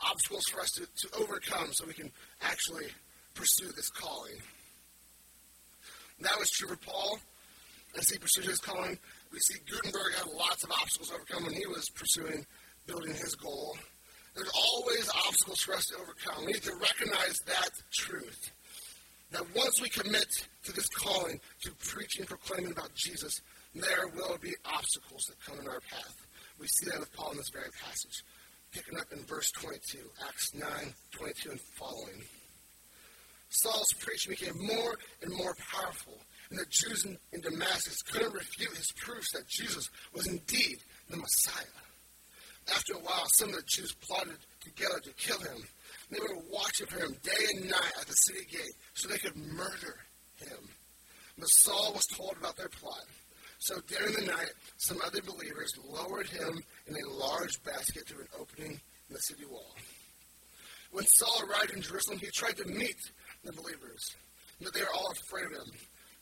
Obstacles 0.02 0.44
for 0.52 0.60
us 0.60 0.72
to, 0.72 0.86
to 0.86 1.22
overcome 1.22 1.70
so 1.72 1.88
we 1.88 1.94
can 1.94 2.12
actually 2.42 2.88
pursue 3.34 3.72
this 3.76 3.90
calling. 3.90 4.36
That 6.20 6.38
was 6.38 6.50
true 6.50 6.68
for 6.68 6.78
Paul 6.78 7.20
as 7.98 8.10
he 8.10 8.18
pursued 8.18 8.46
his 8.46 8.60
calling. 8.60 8.98
We 9.32 9.40
see 9.40 9.60
Gutenberg 9.70 10.14
had 10.16 10.28
lots 10.34 10.64
of 10.64 10.72
obstacles 10.72 11.12
overcome 11.12 11.46
when 11.46 11.54
he 11.54 11.66
was 11.68 11.90
pursuing 11.90 12.46
building 12.86 13.14
his 13.14 13.36
goal. 13.36 13.78
There's 14.36 14.52
always 14.56 15.10
obstacles 15.10 15.62
for 15.62 15.74
us 15.74 15.86
to 15.88 15.96
overcome. 15.96 16.46
We 16.46 16.54
need 16.54 16.64
to 16.64 16.76
recognize 16.76 17.38
that 17.46 17.70
truth. 17.94 18.52
That 19.32 19.44
once 19.56 19.82
we 19.82 19.90
commit 19.90 20.28
to 20.66 20.72
this 20.72 20.88
calling 20.90 21.40
to 21.64 21.72
preaching 21.80 22.22
and 22.22 22.30
proclaiming 22.30 22.72
about 22.72 22.94
Jesus, 22.96 23.42
there 23.76 24.08
will 24.16 24.38
be 24.38 24.54
obstacles 24.66 25.24
that 25.28 25.40
come 25.46 25.60
in 25.60 25.68
our 25.68 25.82
path. 25.82 26.16
We 26.60 26.68
see 26.68 26.90
that 26.90 27.00
with 27.00 27.14
Paul 27.14 27.32
in 27.32 27.38
this 27.38 27.50
very 27.50 27.70
passage. 27.84 28.24
Picking 28.72 29.00
up 29.00 29.12
in 29.12 29.24
verse 29.26 29.52
22, 29.52 30.00
Acts 30.28 30.54
9, 30.54 30.70
22 31.12 31.52
and 31.52 31.60
following. 31.78 32.24
Saul's 33.50 33.94
preaching 34.00 34.32
became 34.32 34.58
more 34.58 34.98
and 35.22 35.34
more 35.34 35.56
powerful, 35.72 36.18
and 36.50 36.60
the 36.60 36.66
Jews 36.70 37.06
in, 37.06 37.18
in 37.32 37.42
Damascus 37.42 38.02
couldn't 38.02 38.34
refute 38.34 38.76
his 38.76 38.92
proofs 38.98 39.32
that 39.32 39.48
Jesus 39.48 39.90
was 40.14 40.28
indeed 40.28 40.80
the 41.10 41.18
Messiah. 41.18 41.66
After 42.70 42.94
a 42.94 43.00
while, 43.00 43.26
some 43.38 43.50
of 43.50 43.56
the 43.56 43.64
Jews 43.66 43.94
plotted 44.02 44.38
together 44.62 45.00
to 45.00 45.14
kill 45.14 45.40
him. 45.40 45.64
They 46.12 46.20
were 46.20 46.42
watching 46.52 46.88
for 46.88 47.00
him 47.00 47.16
day 47.24 47.46
and 47.56 47.70
night 47.70 47.94
at 48.00 48.08
the 48.08 48.14
city 48.14 48.46
gate 48.52 48.76
so 48.94 49.08
they 49.08 49.18
could 49.18 49.38
murder 49.38 49.96
him. 50.36 50.68
But 51.38 51.48
Saul 51.48 51.94
was 51.94 52.06
told 52.08 52.36
about 52.38 52.58
their 52.58 52.70
plot. 52.70 53.06
So 53.60 53.80
during 53.88 54.14
the 54.14 54.32
night, 54.32 54.52
some 54.78 55.00
other 55.06 55.22
believers 55.22 55.74
lowered 55.90 56.28
him 56.28 56.62
in 56.88 56.96
a 56.96 57.10
large 57.10 57.62
basket 57.64 58.08
through 58.08 58.22
an 58.22 58.28
opening 58.40 58.72
in 58.72 59.14
the 59.14 59.20
city 59.20 59.46
wall. 59.46 59.76
When 60.92 61.06
Saul 61.06 61.44
arrived 61.50 61.72
in 61.72 61.82
Jerusalem, 61.82 62.20
he 62.20 62.28
tried 62.28 62.58
to 62.58 62.68
meet 62.68 62.98
the 63.44 63.54
believers, 63.54 64.16
but 64.62 64.74
they 64.74 64.82
were 64.82 64.94
all 64.96 65.12
afraid 65.12 65.46
of 65.48 65.68
him. 65.68 65.74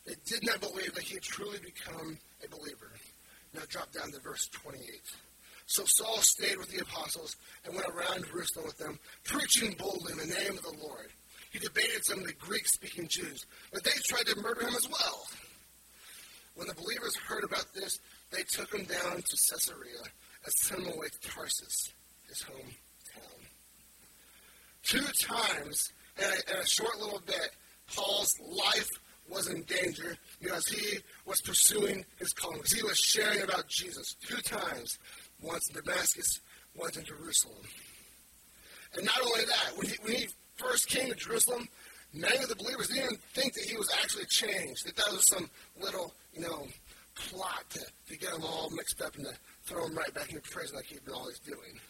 They 0.06 0.14
did 0.24 0.44
not 0.46 0.60
believe 0.60 0.94
that 0.94 1.04
he 1.04 1.14
had 1.14 1.22
truly 1.22 1.58
become 1.58 2.18
a 2.44 2.48
believer. 2.48 2.92
Now 3.54 3.62
drop 3.68 3.92
down 3.92 4.10
to 4.12 4.20
verse 4.20 4.48
28. 4.52 4.82
So 5.66 5.84
Saul 5.84 6.18
stayed 6.18 6.58
with 6.58 6.70
the 6.70 6.82
apostles 6.82 7.36
and 7.64 7.74
went 7.74 7.88
around 7.88 8.26
Jerusalem 8.26 8.66
with 8.66 8.78
them, 8.78 8.98
preaching 9.24 9.74
boldly 9.78 10.12
in 10.12 10.18
the 10.18 10.34
name 10.34 10.56
of 10.56 10.62
the 10.62 10.76
Lord. 10.80 11.08
He 11.50 11.58
debated 11.58 12.04
some 12.04 12.20
of 12.20 12.26
the 12.26 12.34
Greek 12.34 12.66
speaking 12.68 13.08
Jews, 13.08 13.46
but 13.72 13.82
they 13.82 13.90
tried 14.04 14.26
to 14.26 14.40
murder 14.40 14.62
him 14.62 14.74
as 14.74 14.88
well. 14.88 15.26
When 16.56 16.66
the 16.66 16.74
believers 16.74 17.14
heard 17.16 17.44
about 17.44 17.66
this, 17.74 17.98
they 18.32 18.42
took 18.50 18.74
him 18.74 18.84
down 18.86 19.16
to 19.16 19.36
Caesarea 19.50 20.02
and 20.44 20.52
sent 20.62 20.82
him 20.82 20.92
away 20.94 21.06
to 21.08 21.30
Tarsus, 21.30 21.92
his 22.28 22.42
hometown. 22.42 23.46
Two 24.82 25.04
times 25.22 25.92
in 26.18 26.24
a, 26.24 26.54
in 26.54 26.62
a 26.62 26.66
short 26.66 26.98
little 26.98 27.20
bit, 27.26 27.50
Paul's 27.94 28.32
life 28.40 28.88
was 29.28 29.48
in 29.48 29.62
danger 29.64 30.16
because 30.40 30.66
he 30.68 30.98
was 31.26 31.40
pursuing 31.42 32.04
his 32.18 32.32
calling, 32.32 32.58
because 32.58 32.72
he 32.72 32.82
was 32.82 32.98
sharing 32.98 33.42
about 33.42 33.68
Jesus 33.68 34.14
two 34.26 34.40
times, 34.40 34.98
once 35.42 35.68
in 35.68 35.76
Damascus, 35.76 36.40
once 36.74 36.96
in 36.96 37.04
Jerusalem. 37.04 37.62
And 38.94 39.04
not 39.04 39.20
only 39.20 39.44
that, 39.44 39.72
when 39.76 39.88
he, 39.88 39.96
when 40.02 40.12
he 40.14 40.28
first 40.56 40.88
came 40.88 41.08
to 41.08 41.14
Jerusalem, 41.14 41.68
many 42.16 42.38
of 42.38 42.48
the 42.48 42.56
believers 42.56 42.88
didn't 42.88 43.20
think 43.34 43.54
that 43.54 43.64
he 43.64 43.76
was 43.76 43.88
actually 44.02 44.24
changed, 44.26 44.86
that 44.86 44.96
that 44.96 45.12
was 45.12 45.22
some 45.28 45.48
little 45.80 46.14
you 46.34 46.40
know, 46.40 46.66
plot 47.14 47.64
to, 47.70 47.80
to 48.08 48.18
get 48.18 48.32
them 48.32 48.42
all 48.44 48.70
mixed 48.70 49.00
up 49.02 49.14
and 49.16 49.26
to 49.26 49.32
throw 49.64 49.86
them 49.86 49.96
right 49.96 50.12
back 50.14 50.30
into 50.30 50.40
prison 50.50 50.76
like 50.76 50.86
he'd 50.86 51.04
been 51.04 51.14
always 51.14 51.38
doing. 51.40 51.80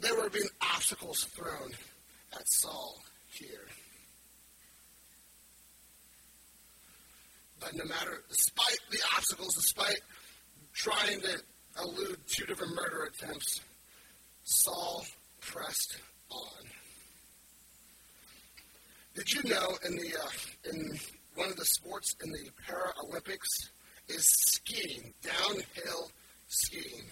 There 0.00 0.14
were 0.14 0.30
being 0.30 0.48
obstacles 0.62 1.24
thrown 1.24 1.70
at 2.32 2.42
Saul 2.46 2.98
here. 3.38 3.66
But 7.60 7.74
no 7.74 7.84
matter, 7.84 8.22
despite 8.28 8.78
the 8.90 8.98
obstacles, 9.14 9.54
despite 9.54 10.00
trying 10.72 11.20
to 11.20 11.36
elude 11.82 12.18
two 12.26 12.46
different 12.46 12.74
murder 12.74 13.10
attempts, 13.12 13.60
Saul 14.44 15.04
pressed 15.40 15.98
on. 16.30 16.79
Did 19.14 19.32
you 19.32 19.42
know 19.50 19.76
in 19.86 19.96
the 19.96 20.14
uh, 20.16 20.70
in 20.72 20.98
one 21.34 21.48
of 21.48 21.56
the 21.56 21.64
sports 21.64 22.14
in 22.22 22.30
the 22.30 22.50
Paralympics 22.66 23.70
is 24.08 24.24
skiing, 24.48 25.14
downhill 25.22 26.10
skiing. 26.48 27.04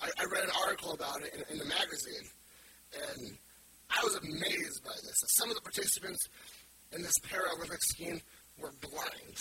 I, 0.00 0.08
I 0.18 0.24
read 0.30 0.44
an 0.44 0.50
article 0.64 0.92
about 0.92 1.22
it 1.22 1.34
in, 1.34 1.52
in 1.52 1.58
the 1.58 1.64
magazine, 1.64 2.28
and 2.92 3.38
I 3.90 4.04
was 4.04 4.16
amazed 4.16 4.84
by 4.84 4.94
this. 5.02 5.14
Some 5.38 5.48
of 5.48 5.56
the 5.56 5.62
participants 5.62 6.28
in 6.92 7.02
this 7.02 7.18
Paralympic 7.20 7.80
skiing 7.80 8.20
were 8.58 8.72
blind, 8.80 9.36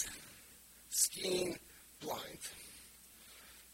skiing 0.89 1.57
blind. 2.01 2.39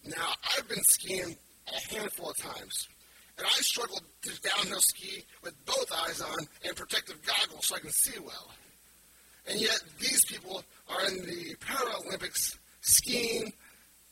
Now, 0.06 0.34
I've 0.56 0.68
been 0.68 0.84
skiing 0.90 1.36
a 1.68 1.96
handful 1.96 2.30
of 2.30 2.38
times, 2.38 2.88
and 3.38 3.46
I 3.46 3.62
struggled 3.62 4.02
to 4.24 4.42
downhill 4.42 4.82
ski 4.82 5.24
with 5.44 5.54
both 5.66 5.92
eyes 6.06 6.22
on 6.22 6.38
and 6.66 6.76
protective 6.76 7.20
goggles 7.26 7.68
so 7.68 7.76
I 7.76 7.80
can 7.80 7.92
see 7.92 8.20
well. 8.20 8.52
And 9.50 9.60
yet 9.60 9.80
these 10.00 10.26
people 10.26 10.64
are 10.90 11.06
in 11.08 11.26
the 11.26 11.56
Paralympics 11.56 12.58
skiing 12.82 13.54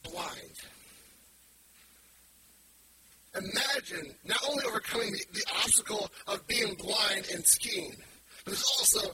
blind. 0.04 0.54
Imagine 3.36 4.16
not 4.24 4.40
only 4.48 4.64
overcoming 4.66 5.12
the, 5.12 5.26
the 5.34 5.44
obstacle 5.58 6.10
of 6.28 6.46
being 6.48 6.74
blind 6.76 7.28
and 7.34 7.46
skiing, 7.46 7.96
but 8.46 8.54
there's 8.54 8.64
also 8.64 9.12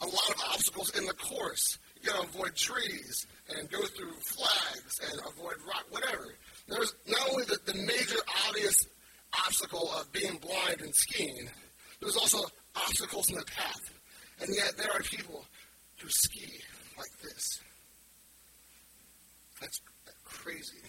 a 0.00 0.06
lot 0.06 0.30
of 0.30 0.42
obstacles 0.52 0.96
in 0.96 1.04
the 1.04 1.12
course. 1.14 1.78
You 2.00 2.10
gotta 2.10 2.26
avoid 2.26 2.56
trees 2.56 3.26
and 3.54 3.70
go 3.70 3.82
through 3.82 4.12
flags 4.12 5.00
and 5.10 5.20
avoid 5.20 5.56
rock, 5.66 5.84
whatever. 5.90 6.34
There's 6.66 6.94
not 7.06 7.28
only 7.30 7.44
the, 7.44 7.58
the 7.66 7.74
major 7.74 8.18
obvious 8.48 8.76
obstacle 9.38 9.90
of 9.98 10.10
being 10.12 10.36
blind 10.38 10.80
and 10.80 10.94
skiing. 10.94 11.48
There's 12.00 12.16
also 12.16 12.38
obstacles 12.76 13.30
in 13.30 13.36
the 13.36 13.44
path. 13.44 13.80
And 14.40 14.54
yet 14.54 14.76
there 14.76 14.90
are 14.92 15.02
people 15.02 15.44
who 15.98 16.08
ski 16.08 16.60
like 16.98 17.12
this. 17.22 17.60
That's 19.60 19.80
crazy. 20.24 20.82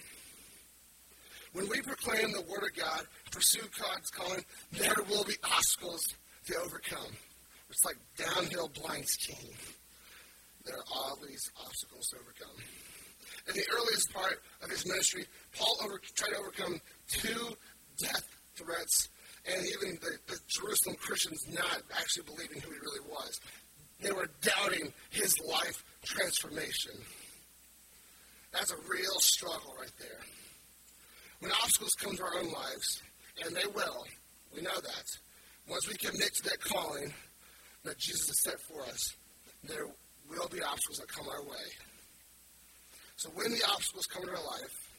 When 1.54 1.70
we 1.70 1.82
proclaim 1.82 2.32
the 2.32 2.42
Word 2.42 2.64
of 2.64 2.76
God, 2.76 3.06
pursue 3.32 3.62
God's 3.80 4.10
calling, 4.10 4.44
there 4.72 4.96
will 5.08 5.24
be 5.24 5.36
obstacles 5.44 6.02
to 6.48 6.56
overcome. 6.66 7.14
It's 7.70 7.86
like 7.86 7.98
downhill 8.18 8.70
blind 8.70 9.08
skiing. 9.08 9.54
There 10.66 10.76
are 10.76 10.86
all 10.92 11.18
these 11.28 11.52
obstacles 11.64 12.08
to 12.08 12.18
overcome. 12.18 12.64
In 13.48 13.56
the 13.56 13.66
earliest 13.72 14.14
part 14.14 14.42
of 14.64 14.70
his 14.70 14.88
ministry, 14.88 15.26
Paul 15.56 15.78
over, 15.84 16.00
tried 16.16 16.30
to 16.30 16.38
overcome 16.38 16.80
two 17.08 17.56
death 17.98 18.24
threats 18.56 19.10
and 19.46 19.66
even 19.66 19.98
the, 20.02 20.18
the 20.28 20.40
Jerusalem 20.48 20.96
Christians 20.98 21.46
not 21.52 21.82
actually 21.98 22.24
believing 22.24 22.62
who 22.62 22.72
he 22.72 22.80
really 22.80 23.10
was. 23.10 23.40
They 24.02 24.12
were 24.12 24.30
doubting 24.42 24.94
his 25.10 25.36
life 25.40 25.84
transformation. 26.04 26.94
That's 28.52 28.72
a 28.72 28.78
real 28.88 29.20
struggle 29.20 29.76
right 29.80 29.92
there. 30.00 30.20
When 31.40 31.52
obstacles 31.52 31.94
come 32.00 32.16
to 32.16 32.24
our 32.24 32.38
own 32.38 32.52
lives, 32.52 33.02
and 33.44 33.56
they 33.56 33.66
will, 33.74 34.06
we 34.56 34.62
know 34.62 34.76
that. 34.76 35.06
Once 35.68 35.88
we 35.88 35.96
commit 35.96 36.34
to 36.36 36.44
that 36.44 36.60
calling 36.62 37.14
that 37.84 37.98
Jesus 37.98 38.28
has 38.28 38.44
set 38.44 38.60
for 38.62 38.84
us, 38.84 39.14
there 39.64 39.88
will 40.30 40.48
be 40.50 40.62
obstacles 40.62 40.98
that 41.00 41.08
come 41.08 41.28
our 41.28 41.44
way. 41.44 41.66
So 43.16 43.30
when 43.34 43.52
the 43.52 43.64
obstacles 43.70 44.06
come 44.06 44.24
to 44.24 44.30
our 44.30 44.36
life, 44.36 44.92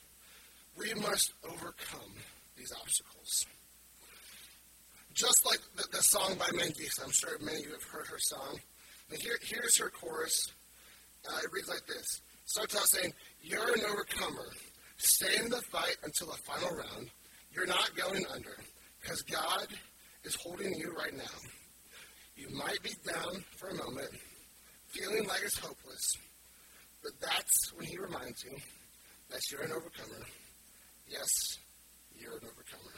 we 0.76 0.92
must 0.94 1.32
overcome 1.44 2.12
these 2.56 2.72
obstacles. 2.72 3.46
Just 5.12 5.46
like 5.46 5.60
the, 5.76 5.84
the 5.92 6.02
song 6.02 6.34
by 6.38 6.46
Mandisa, 6.46 7.04
I'm 7.04 7.12
sure 7.12 7.38
many 7.40 7.58
of 7.58 7.66
you 7.66 7.72
have 7.72 7.82
heard 7.84 8.06
her 8.08 8.18
song. 8.18 8.58
And 9.10 9.20
here, 9.20 9.38
here's 9.42 9.78
her 9.78 9.90
chorus. 9.90 10.52
Uh, 11.28 11.38
it 11.38 11.52
reads 11.52 11.68
like 11.68 11.86
this. 11.86 12.20
Starts 12.46 12.76
out 12.76 12.88
saying, 12.88 13.12
You're 13.42 13.74
an 13.74 13.84
overcomer. 13.90 14.48
Stay 14.96 15.36
in 15.42 15.50
the 15.50 15.62
fight 15.70 15.96
until 16.04 16.28
the 16.28 16.38
final 16.46 16.76
round. 16.76 17.10
You're 17.52 17.66
not 17.66 17.90
going 17.96 18.24
under 18.32 18.56
because 19.00 19.22
God 19.22 19.68
is 20.24 20.34
holding 20.34 20.74
you 20.74 20.92
right 20.98 21.16
now. 21.16 21.38
You 22.36 22.48
might 22.50 22.82
be 22.82 22.90
down 23.06 23.44
for 23.56 23.68
a 23.68 23.74
moment, 23.74 24.10
feeling 24.88 25.26
like 25.28 25.42
it's 25.44 25.58
hopeless, 25.58 26.16
but 27.02 27.12
that's 27.20 27.72
when 27.76 27.86
He 27.86 27.96
reminds 27.98 28.42
you 28.44 28.56
that 29.30 29.40
you're 29.50 29.62
an 29.62 29.72
overcomer. 29.72 30.26
Yes, 31.08 31.58
you're 32.18 32.32
an 32.32 32.44
overcomer. 32.44 32.94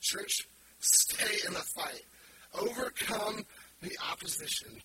Church, 0.00 0.48
stay 0.80 1.46
in 1.46 1.54
the 1.54 1.64
fight. 1.76 2.02
Overcome 2.54 3.44
the 3.82 3.96
opposition. 4.10 4.80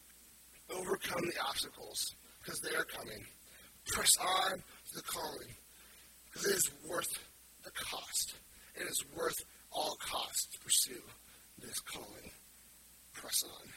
Overcome 0.70 1.25
the 1.25 1.41
obstacles 1.48 2.15
because 2.41 2.60
they 2.60 2.75
are 2.75 2.86
coming. 2.86 3.25
Press 3.88 4.12
on 4.20 4.58
to 4.58 4.96
the 4.96 5.03
calling 5.03 5.53
because 6.25 6.48
it 6.48 6.55
is 6.55 6.72
worth 6.89 7.20
the 7.63 7.72
cost. 7.72 8.36
It 8.75 8.84
is 8.84 9.03
worth 9.15 9.38
all 9.72 9.96
costs 10.00 10.48
to 10.53 10.60
pursue 10.60 11.01
this 11.60 11.79
calling. 11.79 12.32
Press 13.13 13.43
on. 13.46 13.70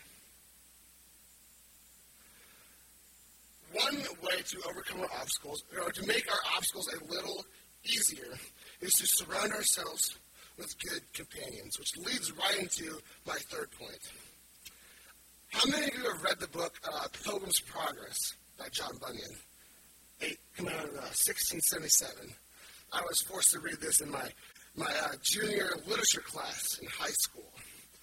One 3.72 3.96
way 4.22 4.42
to 4.48 4.58
overcome 4.70 5.00
our 5.00 5.20
obstacles, 5.20 5.64
or 5.78 5.90
to 5.90 6.06
make 6.06 6.24
our 6.32 6.40
obstacles 6.56 6.88
a 6.94 7.12
little 7.12 7.44
easier, 7.84 8.34
is 8.80 8.92
to 8.94 9.06
surround 9.06 9.52
ourselves 9.52 10.16
with 10.58 10.74
good 10.78 11.02
companions, 11.12 11.78
which 11.78 11.96
leads 11.98 12.32
right 12.32 12.58
into 12.58 12.98
my 13.26 13.36
third 13.50 13.70
point. 13.72 14.00
How 15.50 15.70
many 15.70 15.86
of 15.86 15.94
you 15.94 16.10
have 16.10 16.22
read 16.22 16.38
the 16.40 16.48
book 16.48 16.74
uh, 16.84 17.06
Pilgrim's 17.24 17.60
Progress 17.60 18.34
by 18.58 18.68
John 18.72 18.92
Bunyan? 19.00 19.36
It 20.20 20.38
came 20.56 20.66
out 20.66 20.84
in 20.84 20.96
uh, 20.96 21.12
1677. 21.12 22.32
I 22.92 23.00
was 23.02 23.20
forced 23.22 23.52
to 23.52 23.60
read 23.60 23.80
this 23.80 24.00
in 24.00 24.10
my, 24.10 24.28
my 24.76 24.90
uh, 25.04 25.12
junior 25.22 25.70
literature 25.86 26.22
class 26.22 26.78
in 26.80 26.88
high 26.88 27.14
school. 27.20 27.50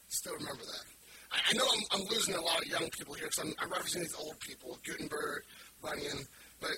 Still 0.09 0.33
remember 0.33 0.63
that. 0.63 0.85
I, 1.31 1.37
I 1.49 1.53
know 1.53 1.65
I'm, 1.65 1.99
I'm, 1.99 2.07
losing 2.07 2.35
a 2.35 2.41
lot 2.41 2.61
of 2.61 2.67
young 2.67 2.89
people 2.89 3.15
here 3.15 3.25
because 3.25 3.39
I'm, 3.39 3.53
I'm 3.59 3.69
referencing 3.69 4.01
these 4.01 4.15
old 4.15 4.39
people, 4.39 4.77
Gutenberg, 4.85 5.43
Bunyan, 5.81 6.25
but 6.61 6.71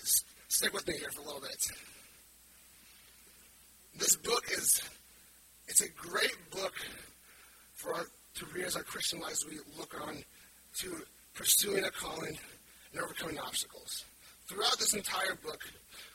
stick 0.47 0.73
with 0.73 0.87
me 0.87 0.95
here 0.97 1.09
for 1.13 1.21
a 1.21 1.25
little 1.25 1.41
bit. 1.41 1.57
This 3.97 4.15
book 4.17 4.43
is 4.51 4.81
it's 5.67 5.81
a 5.81 5.89
great 5.89 6.35
book 6.51 6.73
for 7.73 7.93
our, 7.93 8.05
to 8.35 8.45
read 8.53 8.65
our 8.75 8.83
Christian 8.83 9.19
lives 9.21 9.45
we 9.49 9.57
look 9.77 9.95
on 10.05 10.17
to 10.81 10.95
pursuing 11.33 11.83
a 11.85 11.91
calling 11.91 12.37
and 12.91 13.01
overcoming 13.01 13.39
obstacles. 13.39 14.03
Throughout 14.47 14.77
this 14.79 14.93
entire 14.93 15.35
book, 15.43 15.59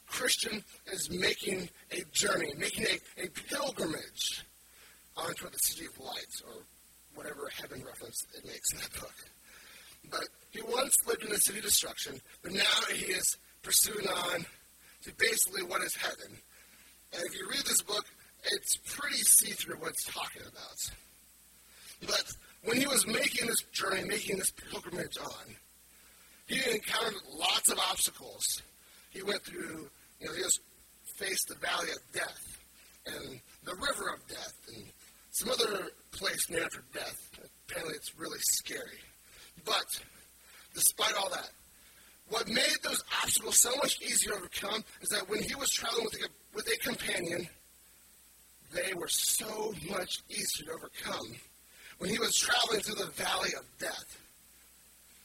Christian 0.07 0.63
is 0.93 1.11
making 1.11 1.69
a 1.91 2.03
journey, 2.13 2.53
making 2.59 2.85
a, 2.85 3.25
a 3.25 3.29
pilgrimage 3.49 4.45
onto 5.17 5.49
the 5.49 5.59
city 5.59 5.87
of 5.87 5.99
lights 5.99 6.43
or 6.47 6.63
whatever 7.15 7.49
heaven 7.59 7.83
reference 7.85 8.25
it 8.37 8.45
makes 8.47 8.73
in 8.73 8.79
that 8.79 8.93
book. 8.93 9.15
But 10.11 10.29
he 10.51 10.61
once 10.63 10.95
lived 11.07 11.25
in 11.25 11.33
a 11.33 11.39
city 11.39 11.59
of 11.59 11.65
destruction, 11.65 12.21
but 12.43 12.53
now 12.53 12.95
he 12.95 13.07
is 13.07 13.37
pursuing 13.63 14.07
on 14.07 14.45
to 15.05 15.13
basically 15.19 15.63
what 15.63 15.83
is 15.83 15.95
heaven. 15.97 16.39
And 17.13 17.23
if 17.27 17.35
you 17.35 17.49
read 17.49 17.65
this 17.65 17.83
book, 17.83 18.05
it's 18.45 18.77
pretty 18.77 19.19
see 19.19 19.53
through 19.53 19.77
what 19.77 19.91
it's 19.91 20.05
talking 20.05 20.43
about. 20.43 20.79
But 22.07 22.25
when 22.65 22.79
he 22.79 22.87
was 22.87 23.07
making 23.07 23.47
this 23.47 23.63
journey, 23.73 24.05
making 24.05 24.39
this 24.39 24.51
pilgrimage 24.51 25.19
on, 25.19 25.57
he 26.47 26.59
encountered 26.71 27.15
lots 27.33 27.71
of 27.71 27.79
obstacles. 27.79 28.45
He 29.11 29.23
went 29.23 29.43
through, 29.43 29.89
you 30.21 30.27
know, 30.27 30.35
he 30.35 30.43
just 30.43 30.61
faced 31.17 31.49
the 31.49 31.55
valley 31.57 31.91
of 31.91 32.13
death 32.13 32.59
and 33.07 33.41
the 33.65 33.75
river 33.75 34.15
of 34.15 34.27
death 34.29 34.55
and 34.75 34.85
some 35.33 35.51
other 35.51 35.89
place 36.13 36.49
named 36.51 36.65
after 36.65 36.83
death. 36.93 37.19
Apparently, 37.69 37.95
it's 37.95 38.19
really 38.19 38.39
scary. 38.53 38.99
But 39.65 39.87
despite 40.75 41.15
all 41.15 41.31
that, 41.31 41.51
what 42.31 42.49
made 42.49 42.77
those 42.83 43.03
obstacles 43.23 43.61
so 43.61 43.71
much 43.83 44.01
easier 44.01 44.33
to 44.33 44.39
overcome 44.39 44.85
is 45.03 45.09
that 45.11 45.29
when 45.29 45.43
he 45.43 45.55
was 45.57 45.69
traveling 45.71 46.05
with 46.05 46.15
a, 46.15 46.29
with 46.55 46.69
a 46.69 46.79
companion, 46.79 47.49
they 48.73 48.95
were 48.95 49.09
so 49.09 49.75
much 49.91 50.11
easier 50.29 50.67
to 50.67 50.73
overcome. 50.73 51.35
When 51.99 52.09
he 52.09 52.19
was 52.19 52.35
traveling 52.37 52.81
through 52.81 53.05
the 53.05 53.11
valley 53.11 53.51
of 53.59 53.65
death, 53.79 54.19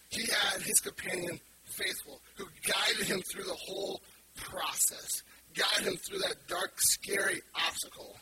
he 0.10 0.22
had 0.24 0.62
his 0.64 0.80
companion 0.80 1.40
faithful 1.66 2.22
who 2.36 2.46
guided 2.68 3.06
him 3.06 3.22
through 3.32 3.44
the 3.44 3.54
whole 3.54 4.02
process, 4.36 5.22
guided 5.54 5.94
him 5.94 5.98
through 5.98 6.20
that 6.20 6.36
dark, 6.48 6.72
scary 6.78 7.40
obstacle. 7.68 8.18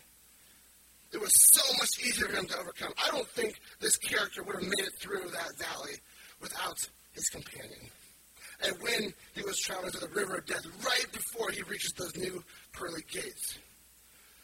It 1.13 1.21
was 1.21 1.31
so 1.53 1.73
much 1.77 2.05
easier 2.05 2.27
for 2.27 2.35
him 2.35 2.47
to 2.47 2.57
overcome. 2.57 2.91
I 3.01 3.11
don't 3.11 3.27
think 3.29 3.53
this 3.79 3.95
character 3.97 4.43
would 4.43 4.55
have 4.55 4.63
made 4.63 4.87
it 4.87 4.93
through 4.99 5.29
that 5.29 5.57
valley 5.57 5.93
without 6.41 6.77
his 7.13 7.29
companion. 7.29 7.89
And 8.65 8.75
when 8.81 9.13
he 9.35 9.41
was 9.43 9.59
traveling 9.59 9.91
to 9.91 9.99
the 9.99 10.07
river 10.09 10.35
of 10.35 10.45
death, 10.45 10.65
right 10.85 11.05
before 11.11 11.51
he 11.51 11.61
reaches 11.63 11.91
those 11.93 12.15
new 12.15 12.43
pearly 12.71 13.03
gates, 13.11 13.57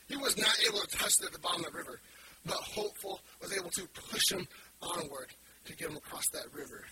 he 0.07 0.17
was 0.17 0.37
not 0.37 0.55
able 0.67 0.79
to 0.79 0.97
touch 0.97 1.13
at 1.23 1.31
the 1.31 1.39
bottom 1.39 1.63
of 1.63 1.71
the 1.71 1.77
river, 1.77 1.99
but 2.45 2.55
hopeful 2.55 3.21
was 3.41 3.55
able 3.55 3.69
to 3.69 3.87
push 4.09 4.31
him 4.31 4.45
onward 4.81 5.27
to 5.65 5.75
get 5.75 5.89
him 5.89 5.97
across 5.97 6.27
that 6.33 6.53
river. 6.53 6.83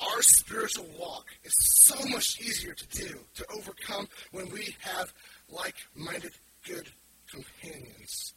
Our 0.00 0.22
spiritual 0.22 0.86
walk 0.98 1.26
is 1.44 1.54
so 1.84 1.96
much 2.08 2.40
easier 2.40 2.74
to 2.74 2.86
do, 2.88 3.20
to 3.36 3.46
overcome, 3.56 4.08
when 4.32 4.50
we 4.50 4.74
have 4.80 5.12
like 5.50 5.76
minded, 5.94 6.32
good 6.66 6.88
companions. 7.30 8.34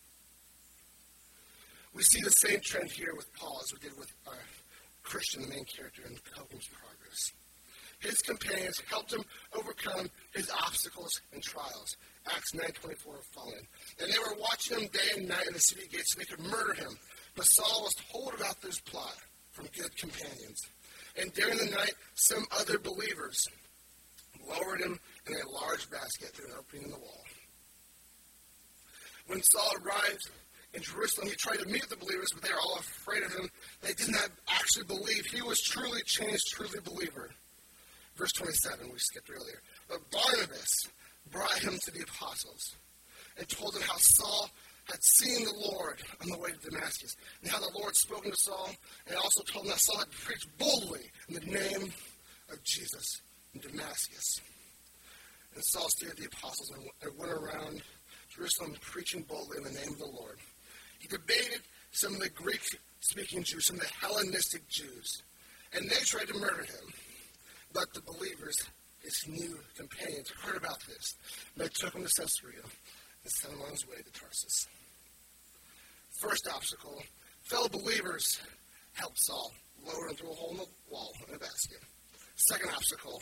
We 1.93 2.03
see 2.03 2.21
the 2.21 2.29
same 2.29 2.59
trend 2.63 2.91
here 2.91 3.13
with 3.15 3.33
Paul 3.33 3.59
as 3.63 3.73
we 3.73 3.79
did 3.87 3.97
with 3.97 4.11
our 4.27 4.37
Christian, 5.07 5.43
the 5.43 5.47
main 5.47 5.63
character 5.63 6.03
in 6.03 6.17
Pilgrim's 6.35 6.67
Progress. 6.67 7.31
His 7.99 8.21
companions 8.21 8.81
helped 8.89 9.13
him 9.13 9.23
overcome 9.57 10.09
his 10.35 10.51
obstacles 10.51 11.21
and 11.33 11.41
trials. 11.41 11.95
Acts 12.27 12.51
9.24 12.53 12.95
following. 13.33 13.67
And 13.99 14.11
they 14.11 14.19
were 14.19 14.39
watching 14.39 14.79
him 14.79 14.89
day 14.91 15.17
and 15.17 15.27
night 15.27 15.47
in 15.47 15.53
the 15.53 15.59
city 15.59 15.87
gates 15.89 16.13
so 16.13 16.19
they 16.19 16.25
could 16.25 16.45
murder 16.51 16.73
him. 16.73 16.97
But 17.35 17.45
Saul 17.45 17.83
was 17.83 17.95
told 18.11 18.33
about 18.35 18.61
this 18.61 18.79
plot 18.81 19.15
from 19.51 19.67
good 19.75 19.95
companions. 19.97 20.59
And 21.19 21.33
during 21.33 21.57
the 21.57 21.71
night, 21.71 21.93
some 22.15 22.43
other 22.59 22.77
believers 22.77 23.41
lowered 24.47 24.81
him 24.81 24.99
in 25.25 25.33
a 25.33 25.49
large 25.49 25.89
basket 25.89 26.29
through 26.35 26.47
an 26.47 26.59
opening 26.59 26.85
in 26.85 26.91
the 26.91 26.99
wall. 26.99 27.23
When 29.27 29.41
Saul 29.41 29.71
arrived 29.83 30.29
in 30.73 30.81
Jerusalem, 30.81 31.27
he 31.27 31.35
tried 31.35 31.59
to 31.59 31.67
meet 31.67 31.87
the 31.89 31.95
believers, 31.95 32.31
but 32.33 32.43
they 32.43 32.51
were 32.51 32.59
all 32.59 32.77
afraid 32.79 33.23
of 33.23 33.31
him. 33.33 33.49
They 33.81 33.93
did 33.93 34.11
not 34.11 34.29
actually 34.49 34.85
believe 34.85 35.25
he 35.25 35.41
was 35.41 35.61
truly 35.61 36.01
changed, 36.05 36.43
truly 36.51 36.79
believer. 36.83 37.31
Verse 38.15 38.31
27, 38.33 38.89
we 38.91 38.99
skipped 38.99 39.29
earlier. 39.29 39.61
But 39.87 40.09
Barnabas 40.11 40.73
brought 41.31 41.59
him 41.59 41.77
to 41.85 41.91
the 41.91 42.01
apostles. 42.01 42.75
and 43.37 43.47
told 43.49 43.73
them 43.73 43.83
how 43.83 43.95
Saul 43.97 44.49
had 44.85 45.03
seen 45.03 45.43
the 45.45 45.53
Lord 45.71 46.01
on 46.21 46.29
the 46.29 46.37
way 46.37 46.49
to 46.51 46.69
Damascus, 46.69 47.15
and 47.41 47.51
how 47.51 47.59
the 47.59 47.71
Lord 47.77 47.95
spoken 47.95 48.31
to 48.31 48.37
Saul, 48.37 48.71
and 49.07 49.15
also 49.17 49.43
told 49.43 49.65
him 49.65 49.71
that 49.71 49.79
Saul 49.79 49.99
had 49.99 50.11
preached 50.11 50.47
boldly 50.57 51.11
in 51.27 51.35
the 51.35 51.41
name 51.41 51.91
of 52.51 52.63
Jesus 52.63 53.21
in 53.53 53.61
Damascus. 53.61 54.41
And 55.55 55.63
Saul 55.65 55.87
stayed 55.89 56.15
the 56.17 56.25
apostles 56.27 56.71
and 57.01 57.17
went 57.17 57.31
around 57.31 57.81
Jerusalem 58.29 58.75
preaching 58.81 59.23
boldly 59.23 59.57
in 59.57 59.63
the 59.63 59.71
name 59.71 59.91
of 59.93 59.99
the 59.99 60.05
Lord. 60.05 60.37
He 60.99 61.07
debated 61.07 61.61
some 61.91 62.15
of 62.15 62.19
the 62.19 62.29
Greek 62.29 62.61
speaking 63.01 63.43
Jews, 63.43 63.67
some 63.67 63.77
of 63.77 63.81
the 63.81 63.87
Hellenistic 64.01 64.67
Jews, 64.69 65.23
and 65.73 65.89
they 65.89 65.95
tried 65.97 66.27
to 66.27 66.33
murder 66.37 66.63
him. 66.63 66.93
But 67.73 67.93
the 67.93 68.01
believers, 68.01 68.55
his 69.01 69.25
new 69.27 69.59
companions, 69.75 70.29
heard 70.41 70.57
about 70.57 70.79
this. 70.87 71.15
They 71.55 71.67
took 71.67 71.93
him 71.93 72.03
to 72.03 72.09
Caesarea 72.21 72.63
and 72.63 73.31
sent 73.31 73.53
him 73.53 73.61
on 73.61 73.71
his 73.71 73.87
way 73.87 73.97
to 73.97 74.19
Tarsus. 74.19 74.67
First 76.19 76.47
obstacle 76.47 77.03
fellow 77.43 77.69
believers 77.69 78.39
helped 78.93 79.19
Saul 79.19 79.51
lower 79.85 80.09
him 80.09 80.15
through 80.15 80.31
a 80.31 80.33
hole 80.33 80.51
in 80.51 80.57
the 80.57 80.67
wall 80.89 81.13
in 81.27 81.35
a 81.35 81.39
basket. 81.39 81.79
Second 82.35 82.71
obstacle 82.75 83.21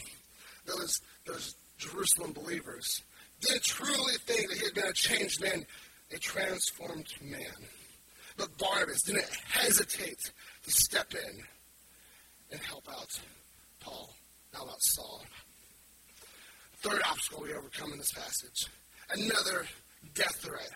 those, 0.65 1.01
those 1.25 1.55
Jerusalem 1.77 2.33
believers 2.33 3.01
didn't 3.41 3.63
truly 3.63 4.13
think 4.25 4.49
that 4.49 4.57
he 4.57 4.65
had 4.65 4.73
been 4.73 4.87
a 4.87 4.93
changed 4.93 5.41
man, 5.41 5.65
a 6.13 6.17
transformed 6.17 7.13
man. 7.21 7.67
But 8.37 8.57
Barnabas 8.57 9.03
didn't 9.03 9.29
hesitate 9.49 10.19
to 10.63 10.71
step 10.71 11.13
in 11.13 11.43
and 12.51 12.61
help 12.61 12.87
out 12.89 13.19
Paul, 13.79 14.13
now 14.53 14.63
about 14.63 14.81
Saul. 14.81 15.23
Third 16.77 17.01
obstacle 17.09 17.43
we 17.43 17.53
overcome 17.53 17.91
in 17.93 17.97
this 17.97 18.11
passage 18.13 18.67
another 19.11 19.65
death 20.13 20.35
threat. 20.35 20.69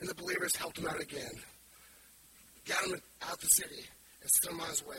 And 0.00 0.08
the 0.08 0.14
believers 0.14 0.56
helped 0.56 0.78
him 0.78 0.86
out 0.86 1.00
again, 1.00 1.30
got 2.66 2.84
him 2.86 3.00
out 3.28 3.38
the 3.40 3.46
city, 3.48 3.84
and 4.22 4.30
sent 4.30 4.54
him 4.54 4.60
on 4.60 4.70
his 4.70 4.86
way. 4.86 4.96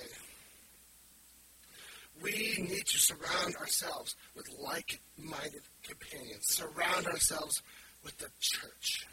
We 2.22 2.56
need 2.60 2.86
to 2.86 2.98
surround 3.00 3.56
ourselves 3.56 4.16
with 4.36 4.48
like 4.60 5.00
minded 5.18 5.64
companions, 5.84 6.46
surround 6.46 7.08
ourselves 7.08 7.64
with 8.04 8.16
the 8.20 8.28
church. 8.40 9.08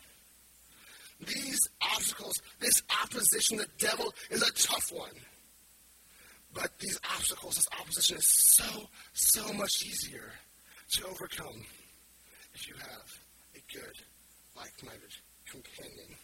These 1.26 1.58
obstacles, 1.82 2.40
this 2.60 2.82
opposition, 3.02 3.58
the 3.58 3.66
devil 3.78 4.14
is 4.30 4.42
a 4.42 4.52
tough 4.52 4.92
one. 4.92 5.10
But 6.54 6.78
these 6.78 6.98
obstacles, 7.14 7.56
this 7.56 7.68
opposition 7.80 8.16
is 8.16 8.54
so, 8.56 8.88
so 9.12 9.52
much 9.52 9.84
easier 9.84 10.32
to 10.92 11.06
overcome 11.06 11.64
if 12.54 12.68
you 12.68 12.74
have 12.74 13.18
a 13.54 13.72
good, 13.72 13.94
like 14.56 14.72
minded 14.84 15.14
companion. 15.50 16.16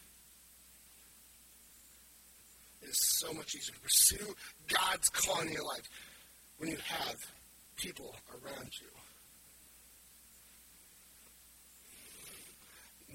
It 2.83 2.89
is 2.89 3.19
so 3.19 3.33
much 3.33 3.55
easier 3.55 3.75
to 3.75 3.81
pursue 3.81 4.35
God's 4.69 5.09
calling 5.09 5.49
in 5.49 5.55
your 5.55 5.65
life 5.65 5.89
when 6.59 6.71
you 6.71 6.79
have 6.85 7.17
people 7.77 8.15
around 8.33 8.71
you. 8.81 8.89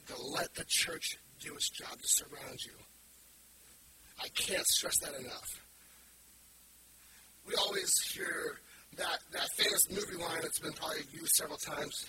To 0.08 0.22
let 0.24 0.56
the 0.56 0.66
church 0.68 1.20
do 1.40 1.54
its 1.56 1.70
job 1.70 1.92
to 1.92 2.08
surround 2.08 2.60
you. 2.66 2.74
I 4.22 4.28
can't 4.30 4.66
stress 4.68 4.98
that 5.00 5.16
enough. 5.20 5.48
We 7.48 7.54
always 7.56 7.92
hear 8.14 8.60
that, 8.98 9.20
that 9.32 9.48
famous 9.58 9.90
movie 9.90 10.22
line 10.22 10.42
that's 10.42 10.60
been 10.60 10.74
probably 10.74 11.02
used 11.12 11.36
several 11.36 11.58
times 11.58 12.06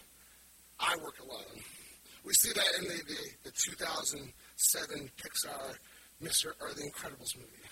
I 0.79 0.97
work 0.97 1.19
alone. 1.21 1.63
We 2.25 2.33
see 2.35 2.53
that 2.53 2.67
in 2.79 2.85
the, 2.85 3.03
the, 3.05 3.51
the 3.51 3.53
2007 3.71 5.11
Pixar 5.17 5.77
Mr. 6.23 6.53
or 6.61 6.75
The 6.75 6.83
Incredibles 6.83 7.37
movie. 7.37 7.69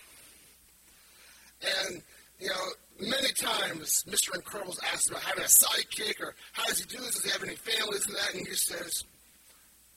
And 1.63 2.03
you 2.41 2.49
know, 2.49 3.09
many 3.09 3.33
times 3.33 4.05
Mr. 4.09 4.31
Incredibles 4.41 4.79
asks 4.93 5.11
about 5.11 5.23
having 5.23 5.45
a 5.45 5.47
sidekick 5.47 6.21
or 6.21 6.35
how 6.53 6.65
does 6.67 6.79
he 6.79 6.87
do 6.87 6.99
this? 6.99 7.17
Does 7.17 7.25
he 7.25 7.31
have 7.31 7.43
any 7.43 7.57
families 7.57 8.07
and 8.07 8.15
that? 8.15 8.35
And 8.35 8.47
he 8.47 8.55
says, 8.55 9.05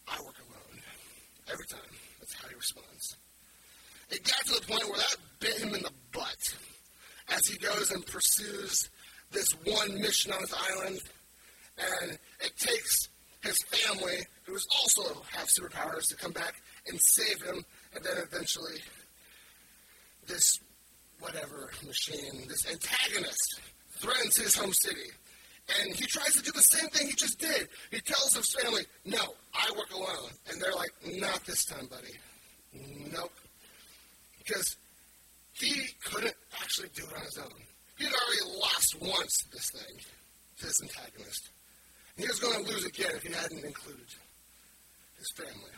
I 0.08 0.20
work 0.24 0.36
alone. 0.40 0.51
Every 1.52 1.66
time. 1.66 1.80
That's 2.20 2.34
how 2.36 2.48
he 2.48 2.56
responds. 2.56 3.18
It 4.10 4.24
got 4.24 4.46
to 4.46 4.60
the 4.60 4.68
point 4.68 4.84
where 4.86 4.98
that 4.98 5.16
bit 5.40 5.58
him 5.58 5.74
in 5.74 5.84
the 5.84 5.92
butt 6.14 6.56
as 7.30 7.46
he 7.48 7.58
goes 7.58 7.92
and 7.92 8.06
pursues 8.06 8.90
this 9.32 9.48
one 9.66 10.00
mission 10.02 10.32
on 10.34 10.42
his 10.42 10.54
island. 10.54 11.02
And 12.02 12.12
it 12.42 12.58
takes 12.58 13.10
his 13.44 13.58
family, 13.70 14.18
who 14.46 14.58
also 14.80 15.22
have 15.32 15.48
superpowers, 15.48 16.08
to 16.10 16.16
come 16.16 16.32
back 16.32 16.62
and 16.88 17.00
save 17.08 17.42
him. 17.42 17.64
And 17.96 18.04
then 18.04 18.18
eventually, 18.18 18.80
this 20.28 20.60
whatever 21.20 21.72
machine, 21.86 22.48
this 22.48 22.66
antagonist, 22.70 23.62
threatens 24.00 24.38
his 24.38 24.56
home 24.56 24.74
city. 24.74 25.10
And 25.70 25.96
he 25.96 26.06
tries 26.06 26.36
to 26.36 26.42
do 26.42 26.52
the 26.52 26.62
same 26.62 26.90
thing 26.90 27.08
he 27.08 27.14
just 27.14 27.40
did. 27.40 27.70
He 27.92 28.02
tells 28.02 28.36
his 28.36 28.54
family, 28.54 28.84
No, 29.06 29.36
I 29.54 29.72
work 29.78 29.92
alone. 29.94 30.32
And 30.50 30.62
they're 30.62 30.74
like, 30.74 30.92
Not 31.20 31.46
this 31.46 31.66
time, 31.66 31.88
buddy. 31.88 32.18
Nope. 33.14 33.32
Because 34.38 34.76
he 35.54 35.90
couldn't 36.04 36.36
actually 36.62 36.90
do 36.96 37.04
it 37.04 37.16
on 37.16 37.24
his 37.24 37.38
own. 37.38 37.62
He 37.98 38.06
had 38.06 38.14
already 38.14 38.60
lost 38.60 38.98
once 39.00 39.46
this 39.54 39.70
thing 39.72 39.98
to 40.58 40.66
this 40.66 40.82
antagonist. 40.82 41.50
And 42.16 42.26
he 42.26 42.28
was 42.28 42.40
going 42.40 42.66
to 42.66 42.72
lose 42.72 42.86
again 42.86 43.12
if 43.16 43.24
he 43.24 43.34
hadn't 43.34 43.64
included 43.64 44.08
his 45.18 45.32
family. 45.36 45.72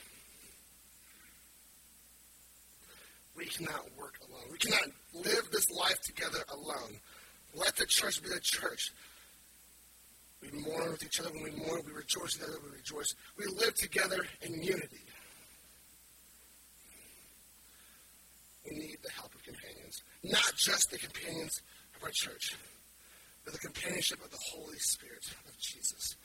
We 3.35 3.45
cannot 3.45 3.85
work 3.97 4.15
alone. 4.29 4.45
We 4.51 4.57
cannot 4.57 4.89
live 5.13 5.49
this 5.51 5.69
life 5.71 5.99
together 6.01 6.39
alone. 6.49 6.99
Let 7.55 7.75
the 7.75 7.85
church 7.85 8.21
be 8.21 8.29
the 8.29 8.39
church. 8.41 8.91
We 10.43 10.59
mourn 10.59 10.91
with 10.91 11.03
each 11.03 11.19
other 11.19 11.31
when 11.31 11.43
we 11.43 11.51
mourn. 11.51 11.81
We 11.85 11.93
rejoice 11.93 12.33
together 12.33 12.59
when 12.61 12.71
we 12.71 12.77
rejoice. 12.77 13.15
We 13.37 13.45
live 13.45 13.73
together 13.75 14.25
in 14.41 14.61
unity. 14.61 15.05
We 18.69 18.77
need 18.77 18.97
the 19.03 19.11
help 19.11 19.33
of 19.33 19.43
companions. 19.43 20.01
Not 20.23 20.53
just 20.57 20.91
the 20.91 20.97
companions 20.97 21.61
of 21.95 22.03
our 22.03 22.11
church, 22.13 22.55
but 23.43 23.53
the 23.53 23.59
companionship 23.59 24.23
of 24.23 24.31
the 24.31 24.39
Holy 24.53 24.77
Spirit 24.79 25.23
of 25.47 25.57
Jesus. 25.59 26.15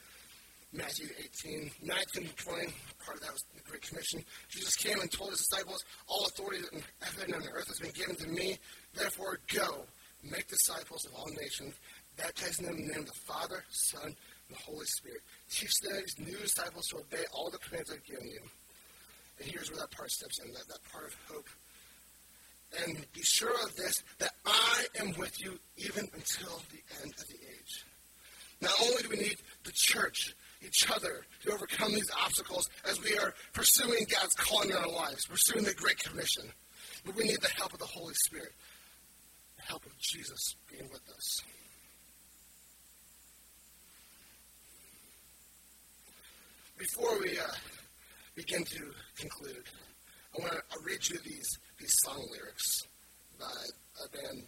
Matthew 0.72 1.08
18, 1.18 1.70
19 1.82 2.28
to 2.28 2.36
20, 2.36 2.66
part 3.04 3.16
of 3.16 3.22
that 3.22 3.32
was 3.32 3.44
the 3.54 3.62
Great 3.62 3.82
Commission. 3.82 4.22
Jesus 4.50 4.76
came 4.76 5.00
and 5.00 5.10
told 5.10 5.30
his 5.30 5.46
disciples, 5.48 5.82
All 6.06 6.26
authority 6.26 6.58
in 6.72 6.82
heaven 7.00 7.34
and 7.34 7.42
on 7.42 7.48
earth 7.54 7.68
has 7.68 7.80
been 7.80 7.92
given 7.92 8.16
to 8.16 8.28
me. 8.28 8.58
Therefore, 8.94 9.38
go, 9.52 9.86
make 10.22 10.46
disciples 10.46 11.06
of 11.06 11.14
all 11.14 11.28
nations, 11.40 11.74
baptizing 12.18 12.66
them 12.66 12.76
in 12.76 12.86
the 12.86 12.92
name 12.92 13.00
of 13.00 13.06
the 13.06 13.20
Father, 13.26 13.64
Son, 13.70 14.04
and 14.04 14.14
the 14.50 14.62
Holy 14.62 14.86
Spirit. 14.86 15.22
Teach 15.50 15.72
these 15.80 16.18
new 16.18 16.36
disciples 16.36 16.88
to 16.88 16.98
obey 16.98 17.24
all 17.32 17.50
the 17.50 17.58
commands 17.58 17.90
I've 17.90 18.04
given 18.04 18.28
you. 18.28 18.40
And 19.40 19.50
here's 19.50 19.70
where 19.70 19.80
that 19.80 19.90
part 19.92 20.10
steps 20.10 20.40
in, 20.40 20.52
that, 20.52 20.68
that 20.68 20.82
part 20.92 21.06
of 21.06 21.16
hope. 21.30 21.48
And 22.84 23.06
be 23.12 23.22
sure 23.22 23.54
of 23.64 23.74
this, 23.76 24.02
that 24.18 24.32
I 24.44 24.84
am 25.00 25.14
with 25.16 25.40
you 25.40 25.58
even 25.76 26.08
until 26.12 26.60
the 26.70 26.82
end 27.02 27.12
of 27.16 27.26
the 27.28 27.36
age. 27.36 27.84
Not 28.60 28.72
only 28.82 29.02
do 29.02 29.08
we 29.10 29.16
need 29.16 29.36
the 29.64 29.72
church, 29.72 30.34
each 30.60 30.90
other 30.90 31.24
to 31.44 31.52
overcome 31.52 31.92
these 31.92 32.10
obstacles 32.20 32.68
as 32.88 33.00
we 33.02 33.16
are 33.16 33.32
pursuing 33.52 34.04
God's 34.10 34.34
calling 34.34 34.70
in 34.70 34.76
our 34.76 34.90
lives, 34.90 35.26
pursuing 35.26 35.64
the 35.64 35.74
Great 35.74 35.98
Commission. 36.00 36.44
But 37.06 37.14
we 37.14 37.24
need 37.24 37.40
the 37.40 37.48
help 37.56 37.72
of 37.72 37.78
the 37.78 37.86
Holy 37.86 38.14
Spirit, 38.26 38.52
the 39.56 39.62
help 39.62 39.86
of 39.86 39.96
Jesus 39.98 40.56
being 40.68 40.88
with 40.90 41.08
us. 41.16 41.42
Before 46.78 47.18
we 47.18 47.36
uh, 47.36 47.42
begin 48.36 48.62
to 48.62 48.84
conclude, 49.16 49.64
I 50.36 50.40
want 50.40 50.52
to 50.52 50.78
read 50.84 51.08
you 51.08 51.18
these, 51.24 51.48
these 51.80 51.92
song 52.04 52.24
lyrics 52.30 52.82
by 53.36 53.46
a 54.04 54.08
band, 54.16 54.44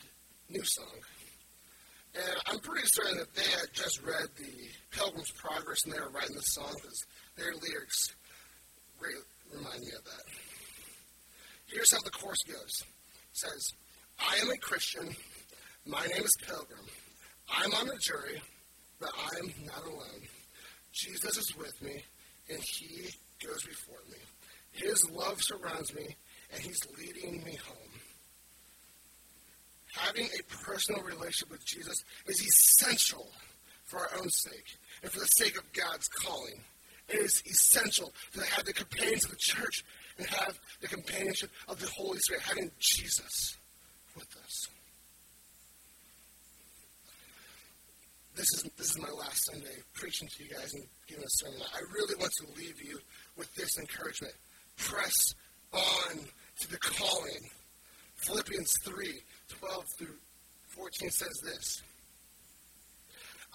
New 0.49 0.63
Song. 0.65 0.95
And 2.15 2.37
I'm 2.47 2.61
pretty 2.61 2.87
certain 2.87 3.19
that 3.19 3.35
they 3.35 3.51
had 3.51 3.73
just 3.73 4.01
read 4.03 4.29
the 4.37 4.97
Pilgrim's 4.97 5.33
Progress 5.33 5.85
and 5.85 5.93
they 5.93 5.99
were 5.99 6.11
writing 6.11 6.37
the 6.37 6.43
song 6.43 6.73
because 6.77 7.05
their 7.37 7.53
lyrics 7.53 7.99
really 9.01 9.25
remind 9.53 9.81
me 9.81 9.91
of 9.99 10.05
that. 10.05 10.23
Here's 11.67 11.91
how 11.93 12.01
the 12.05 12.11
chorus 12.11 12.43
goes. 12.47 12.83
It 12.83 13.33
says, 13.33 13.73
I 14.21 14.37
am 14.41 14.51
a 14.51 14.57
Christian. 14.59 15.09
My 15.85 16.07
name 16.07 16.23
is 16.23 16.37
Pilgrim. 16.47 16.87
I'm 17.53 17.75
on 17.75 17.89
a 17.89 17.99
jury, 17.99 18.41
but 19.01 19.11
I'm 19.19 19.53
not 19.67 19.85
alone. 19.85 20.23
Jesus 20.93 21.37
is 21.37 21.57
with 21.57 21.81
me, 21.83 22.05
and 22.53 22.63
he 22.63 23.09
goes 23.45 23.63
before 23.65 24.01
me. 24.11 24.19
His 24.73 25.11
love 25.11 25.43
surrounds 25.43 25.95
me, 25.95 26.17
and 26.53 26.63
he's 26.63 26.81
leading 26.99 27.43
me 27.45 27.57
home. 27.67 27.77
Having 29.97 30.27
a 30.27 30.65
personal 30.65 31.03
relationship 31.03 31.51
with 31.51 31.67
Jesus 31.67 32.05
is 32.27 32.41
essential 32.41 33.29
for 33.85 33.99
our 33.99 34.19
own 34.21 34.31
sake 34.31 34.77
and 35.03 35.11
for 35.11 35.19
the 35.19 35.27
sake 35.27 35.59
of 35.59 35.73
God's 35.73 36.07
calling 36.09 36.61
It 37.09 37.17
is 37.17 37.43
essential 37.45 38.13
to 38.35 38.41
have 38.41 38.65
the 38.65 38.73
companions 38.73 39.25
of 39.25 39.33
the 39.33 39.37
church 39.37 39.85
and 40.17 40.27
have 40.29 40.59
the 40.81 40.87
companionship 40.87 41.51
of 41.69 41.81
the 41.81 41.89
Holy 41.89 42.19
Spirit, 42.21 42.43
having 42.43 42.71
Jesus 42.79 43.57
with 44.15 44.29
us. 44.45 44.69
This 48.41 48.55
is, 48.55 48.71
this 48.79 48.91
is 48.93 48.99
my 48.99 49.11
last 49.11 49.39
Sunday 49.53 49.77
preaching 49.93 50.27
to 50.27 50.43
you 50.43 50.49
guys 50.49 50.73
and 50.73 50.83
giving 51.07 51.23
a 51.23 51.29
sermon. 51.29 51.61
I 51.75 51.81
really 51.93 52.15
want 52.19 52.33
to 52.41 52.47
leave 52.57 52.83
you 52.83 52.99
with 53.37 53.55
this 53.55 53.69
encouragement. 53.79 54.33
Press 54.79 55.35
on 55.75 56.21
to 56.61 56.71
the 56.71 56.79
calling. 56.79 57.51
Philippians 58.15 58.73
3 58.83 59.13
12 59.61 59.85
through 59.99 60.17
14 60.69 61.11
says 61.11 61.41
this. 61.45 61.83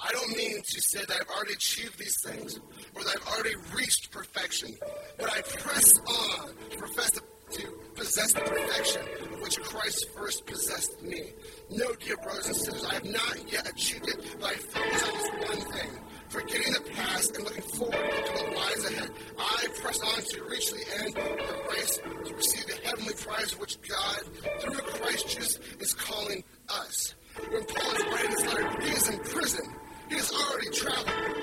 I 0.04 0.12
don't 0.12 0.38
mean 0.38 0.62
to 0.62 0.82
say 0.82 1.00
that 1.00 1.18
I've 1.20 1.36
already 1.36 1.54
achieved 1.54 1.98
these 1.98 2.18
things 2.24 2.60
or 2.94 3.04
that 3.04 3.18
I've 3.20 3.28
already 3.34 3.56
reached 3.74 4.12
perfection, 4.12 4.70
but 5.18 5.34
I 5.34 5.42
press 5.42 5.90
on 6.08 6.50
to 6.70 6.78
profess 6.78 7.10
to, 7.10 7.22
to 7.56 7.68
possess 7.96 8.34
the 8.34 8.42
perfection 8.42 9.02
of 9.34 9.42
which 9.42 9.60
Christ 9.62 10.10
first 10.16 10.46
possessed 10.46 11.02
me. 11.02 11.32
No, 11.70 11.94
dear 11.94 12.18
brothers 12.18 12.48
and 12.48 12.56
sisters, 12.56 12.86
I 12.86 12.96
have 12.96 13.06
not 13.06 13.52
yet 13.52 13.70
achieved 13.70 14.08
it, 14.10 14.36
but 14.40 14.52
I 14.52 14.56
focus 14.56 15.04
on 15.04 15.14
this 15.14 15.50
one 15.50 15.74
thing. 15.74 15.90
Forgetting 16.28 16.74
the 16.74 16.92
past 16.92 17.36
and 17.36 17.46
looking 17.46 17.64
forward 17.64 17.94
to 17.94 18.32
what 18.34 18.56
lies 18.56 18.92
ahead, 18.92 19.10
I 19.40 19.68
press 19.82 20.02
on 20.02 20.22
to 20.22 20.44
reach 20.50 20.72
the 20.72 20.84
end 21.00 21.18
of 21.18 21.38
the 21.48 21.64
race 21.72 22.00
to 22.26 22.36
receive 22.36 22.66
the 22.68 22.80
heavenly 22.84 23.14
prize 23.14 23.58
which 23.58 23.78
God, 23.88 24.20
through 24.60 24.76
Christ 24.76 25.30
Jesus, 25.30 25.60
is 25.80 25.94
calling 25.94 26.44
us. 26.68 27.16
When 27.50 27.64
Paul 27.64 27.92
is 27.92 28.06
writing 28.06 28.32
this 28.32 28.46
letter, 28.46 28.82
he 28.82 28.90
is 28.90 29.10
in 29.10 29.20
prison. 29.20 29.76
He 30.10 30.16
has 30.16 30.32
already 30.32 30.70
traveled 30.72 31.35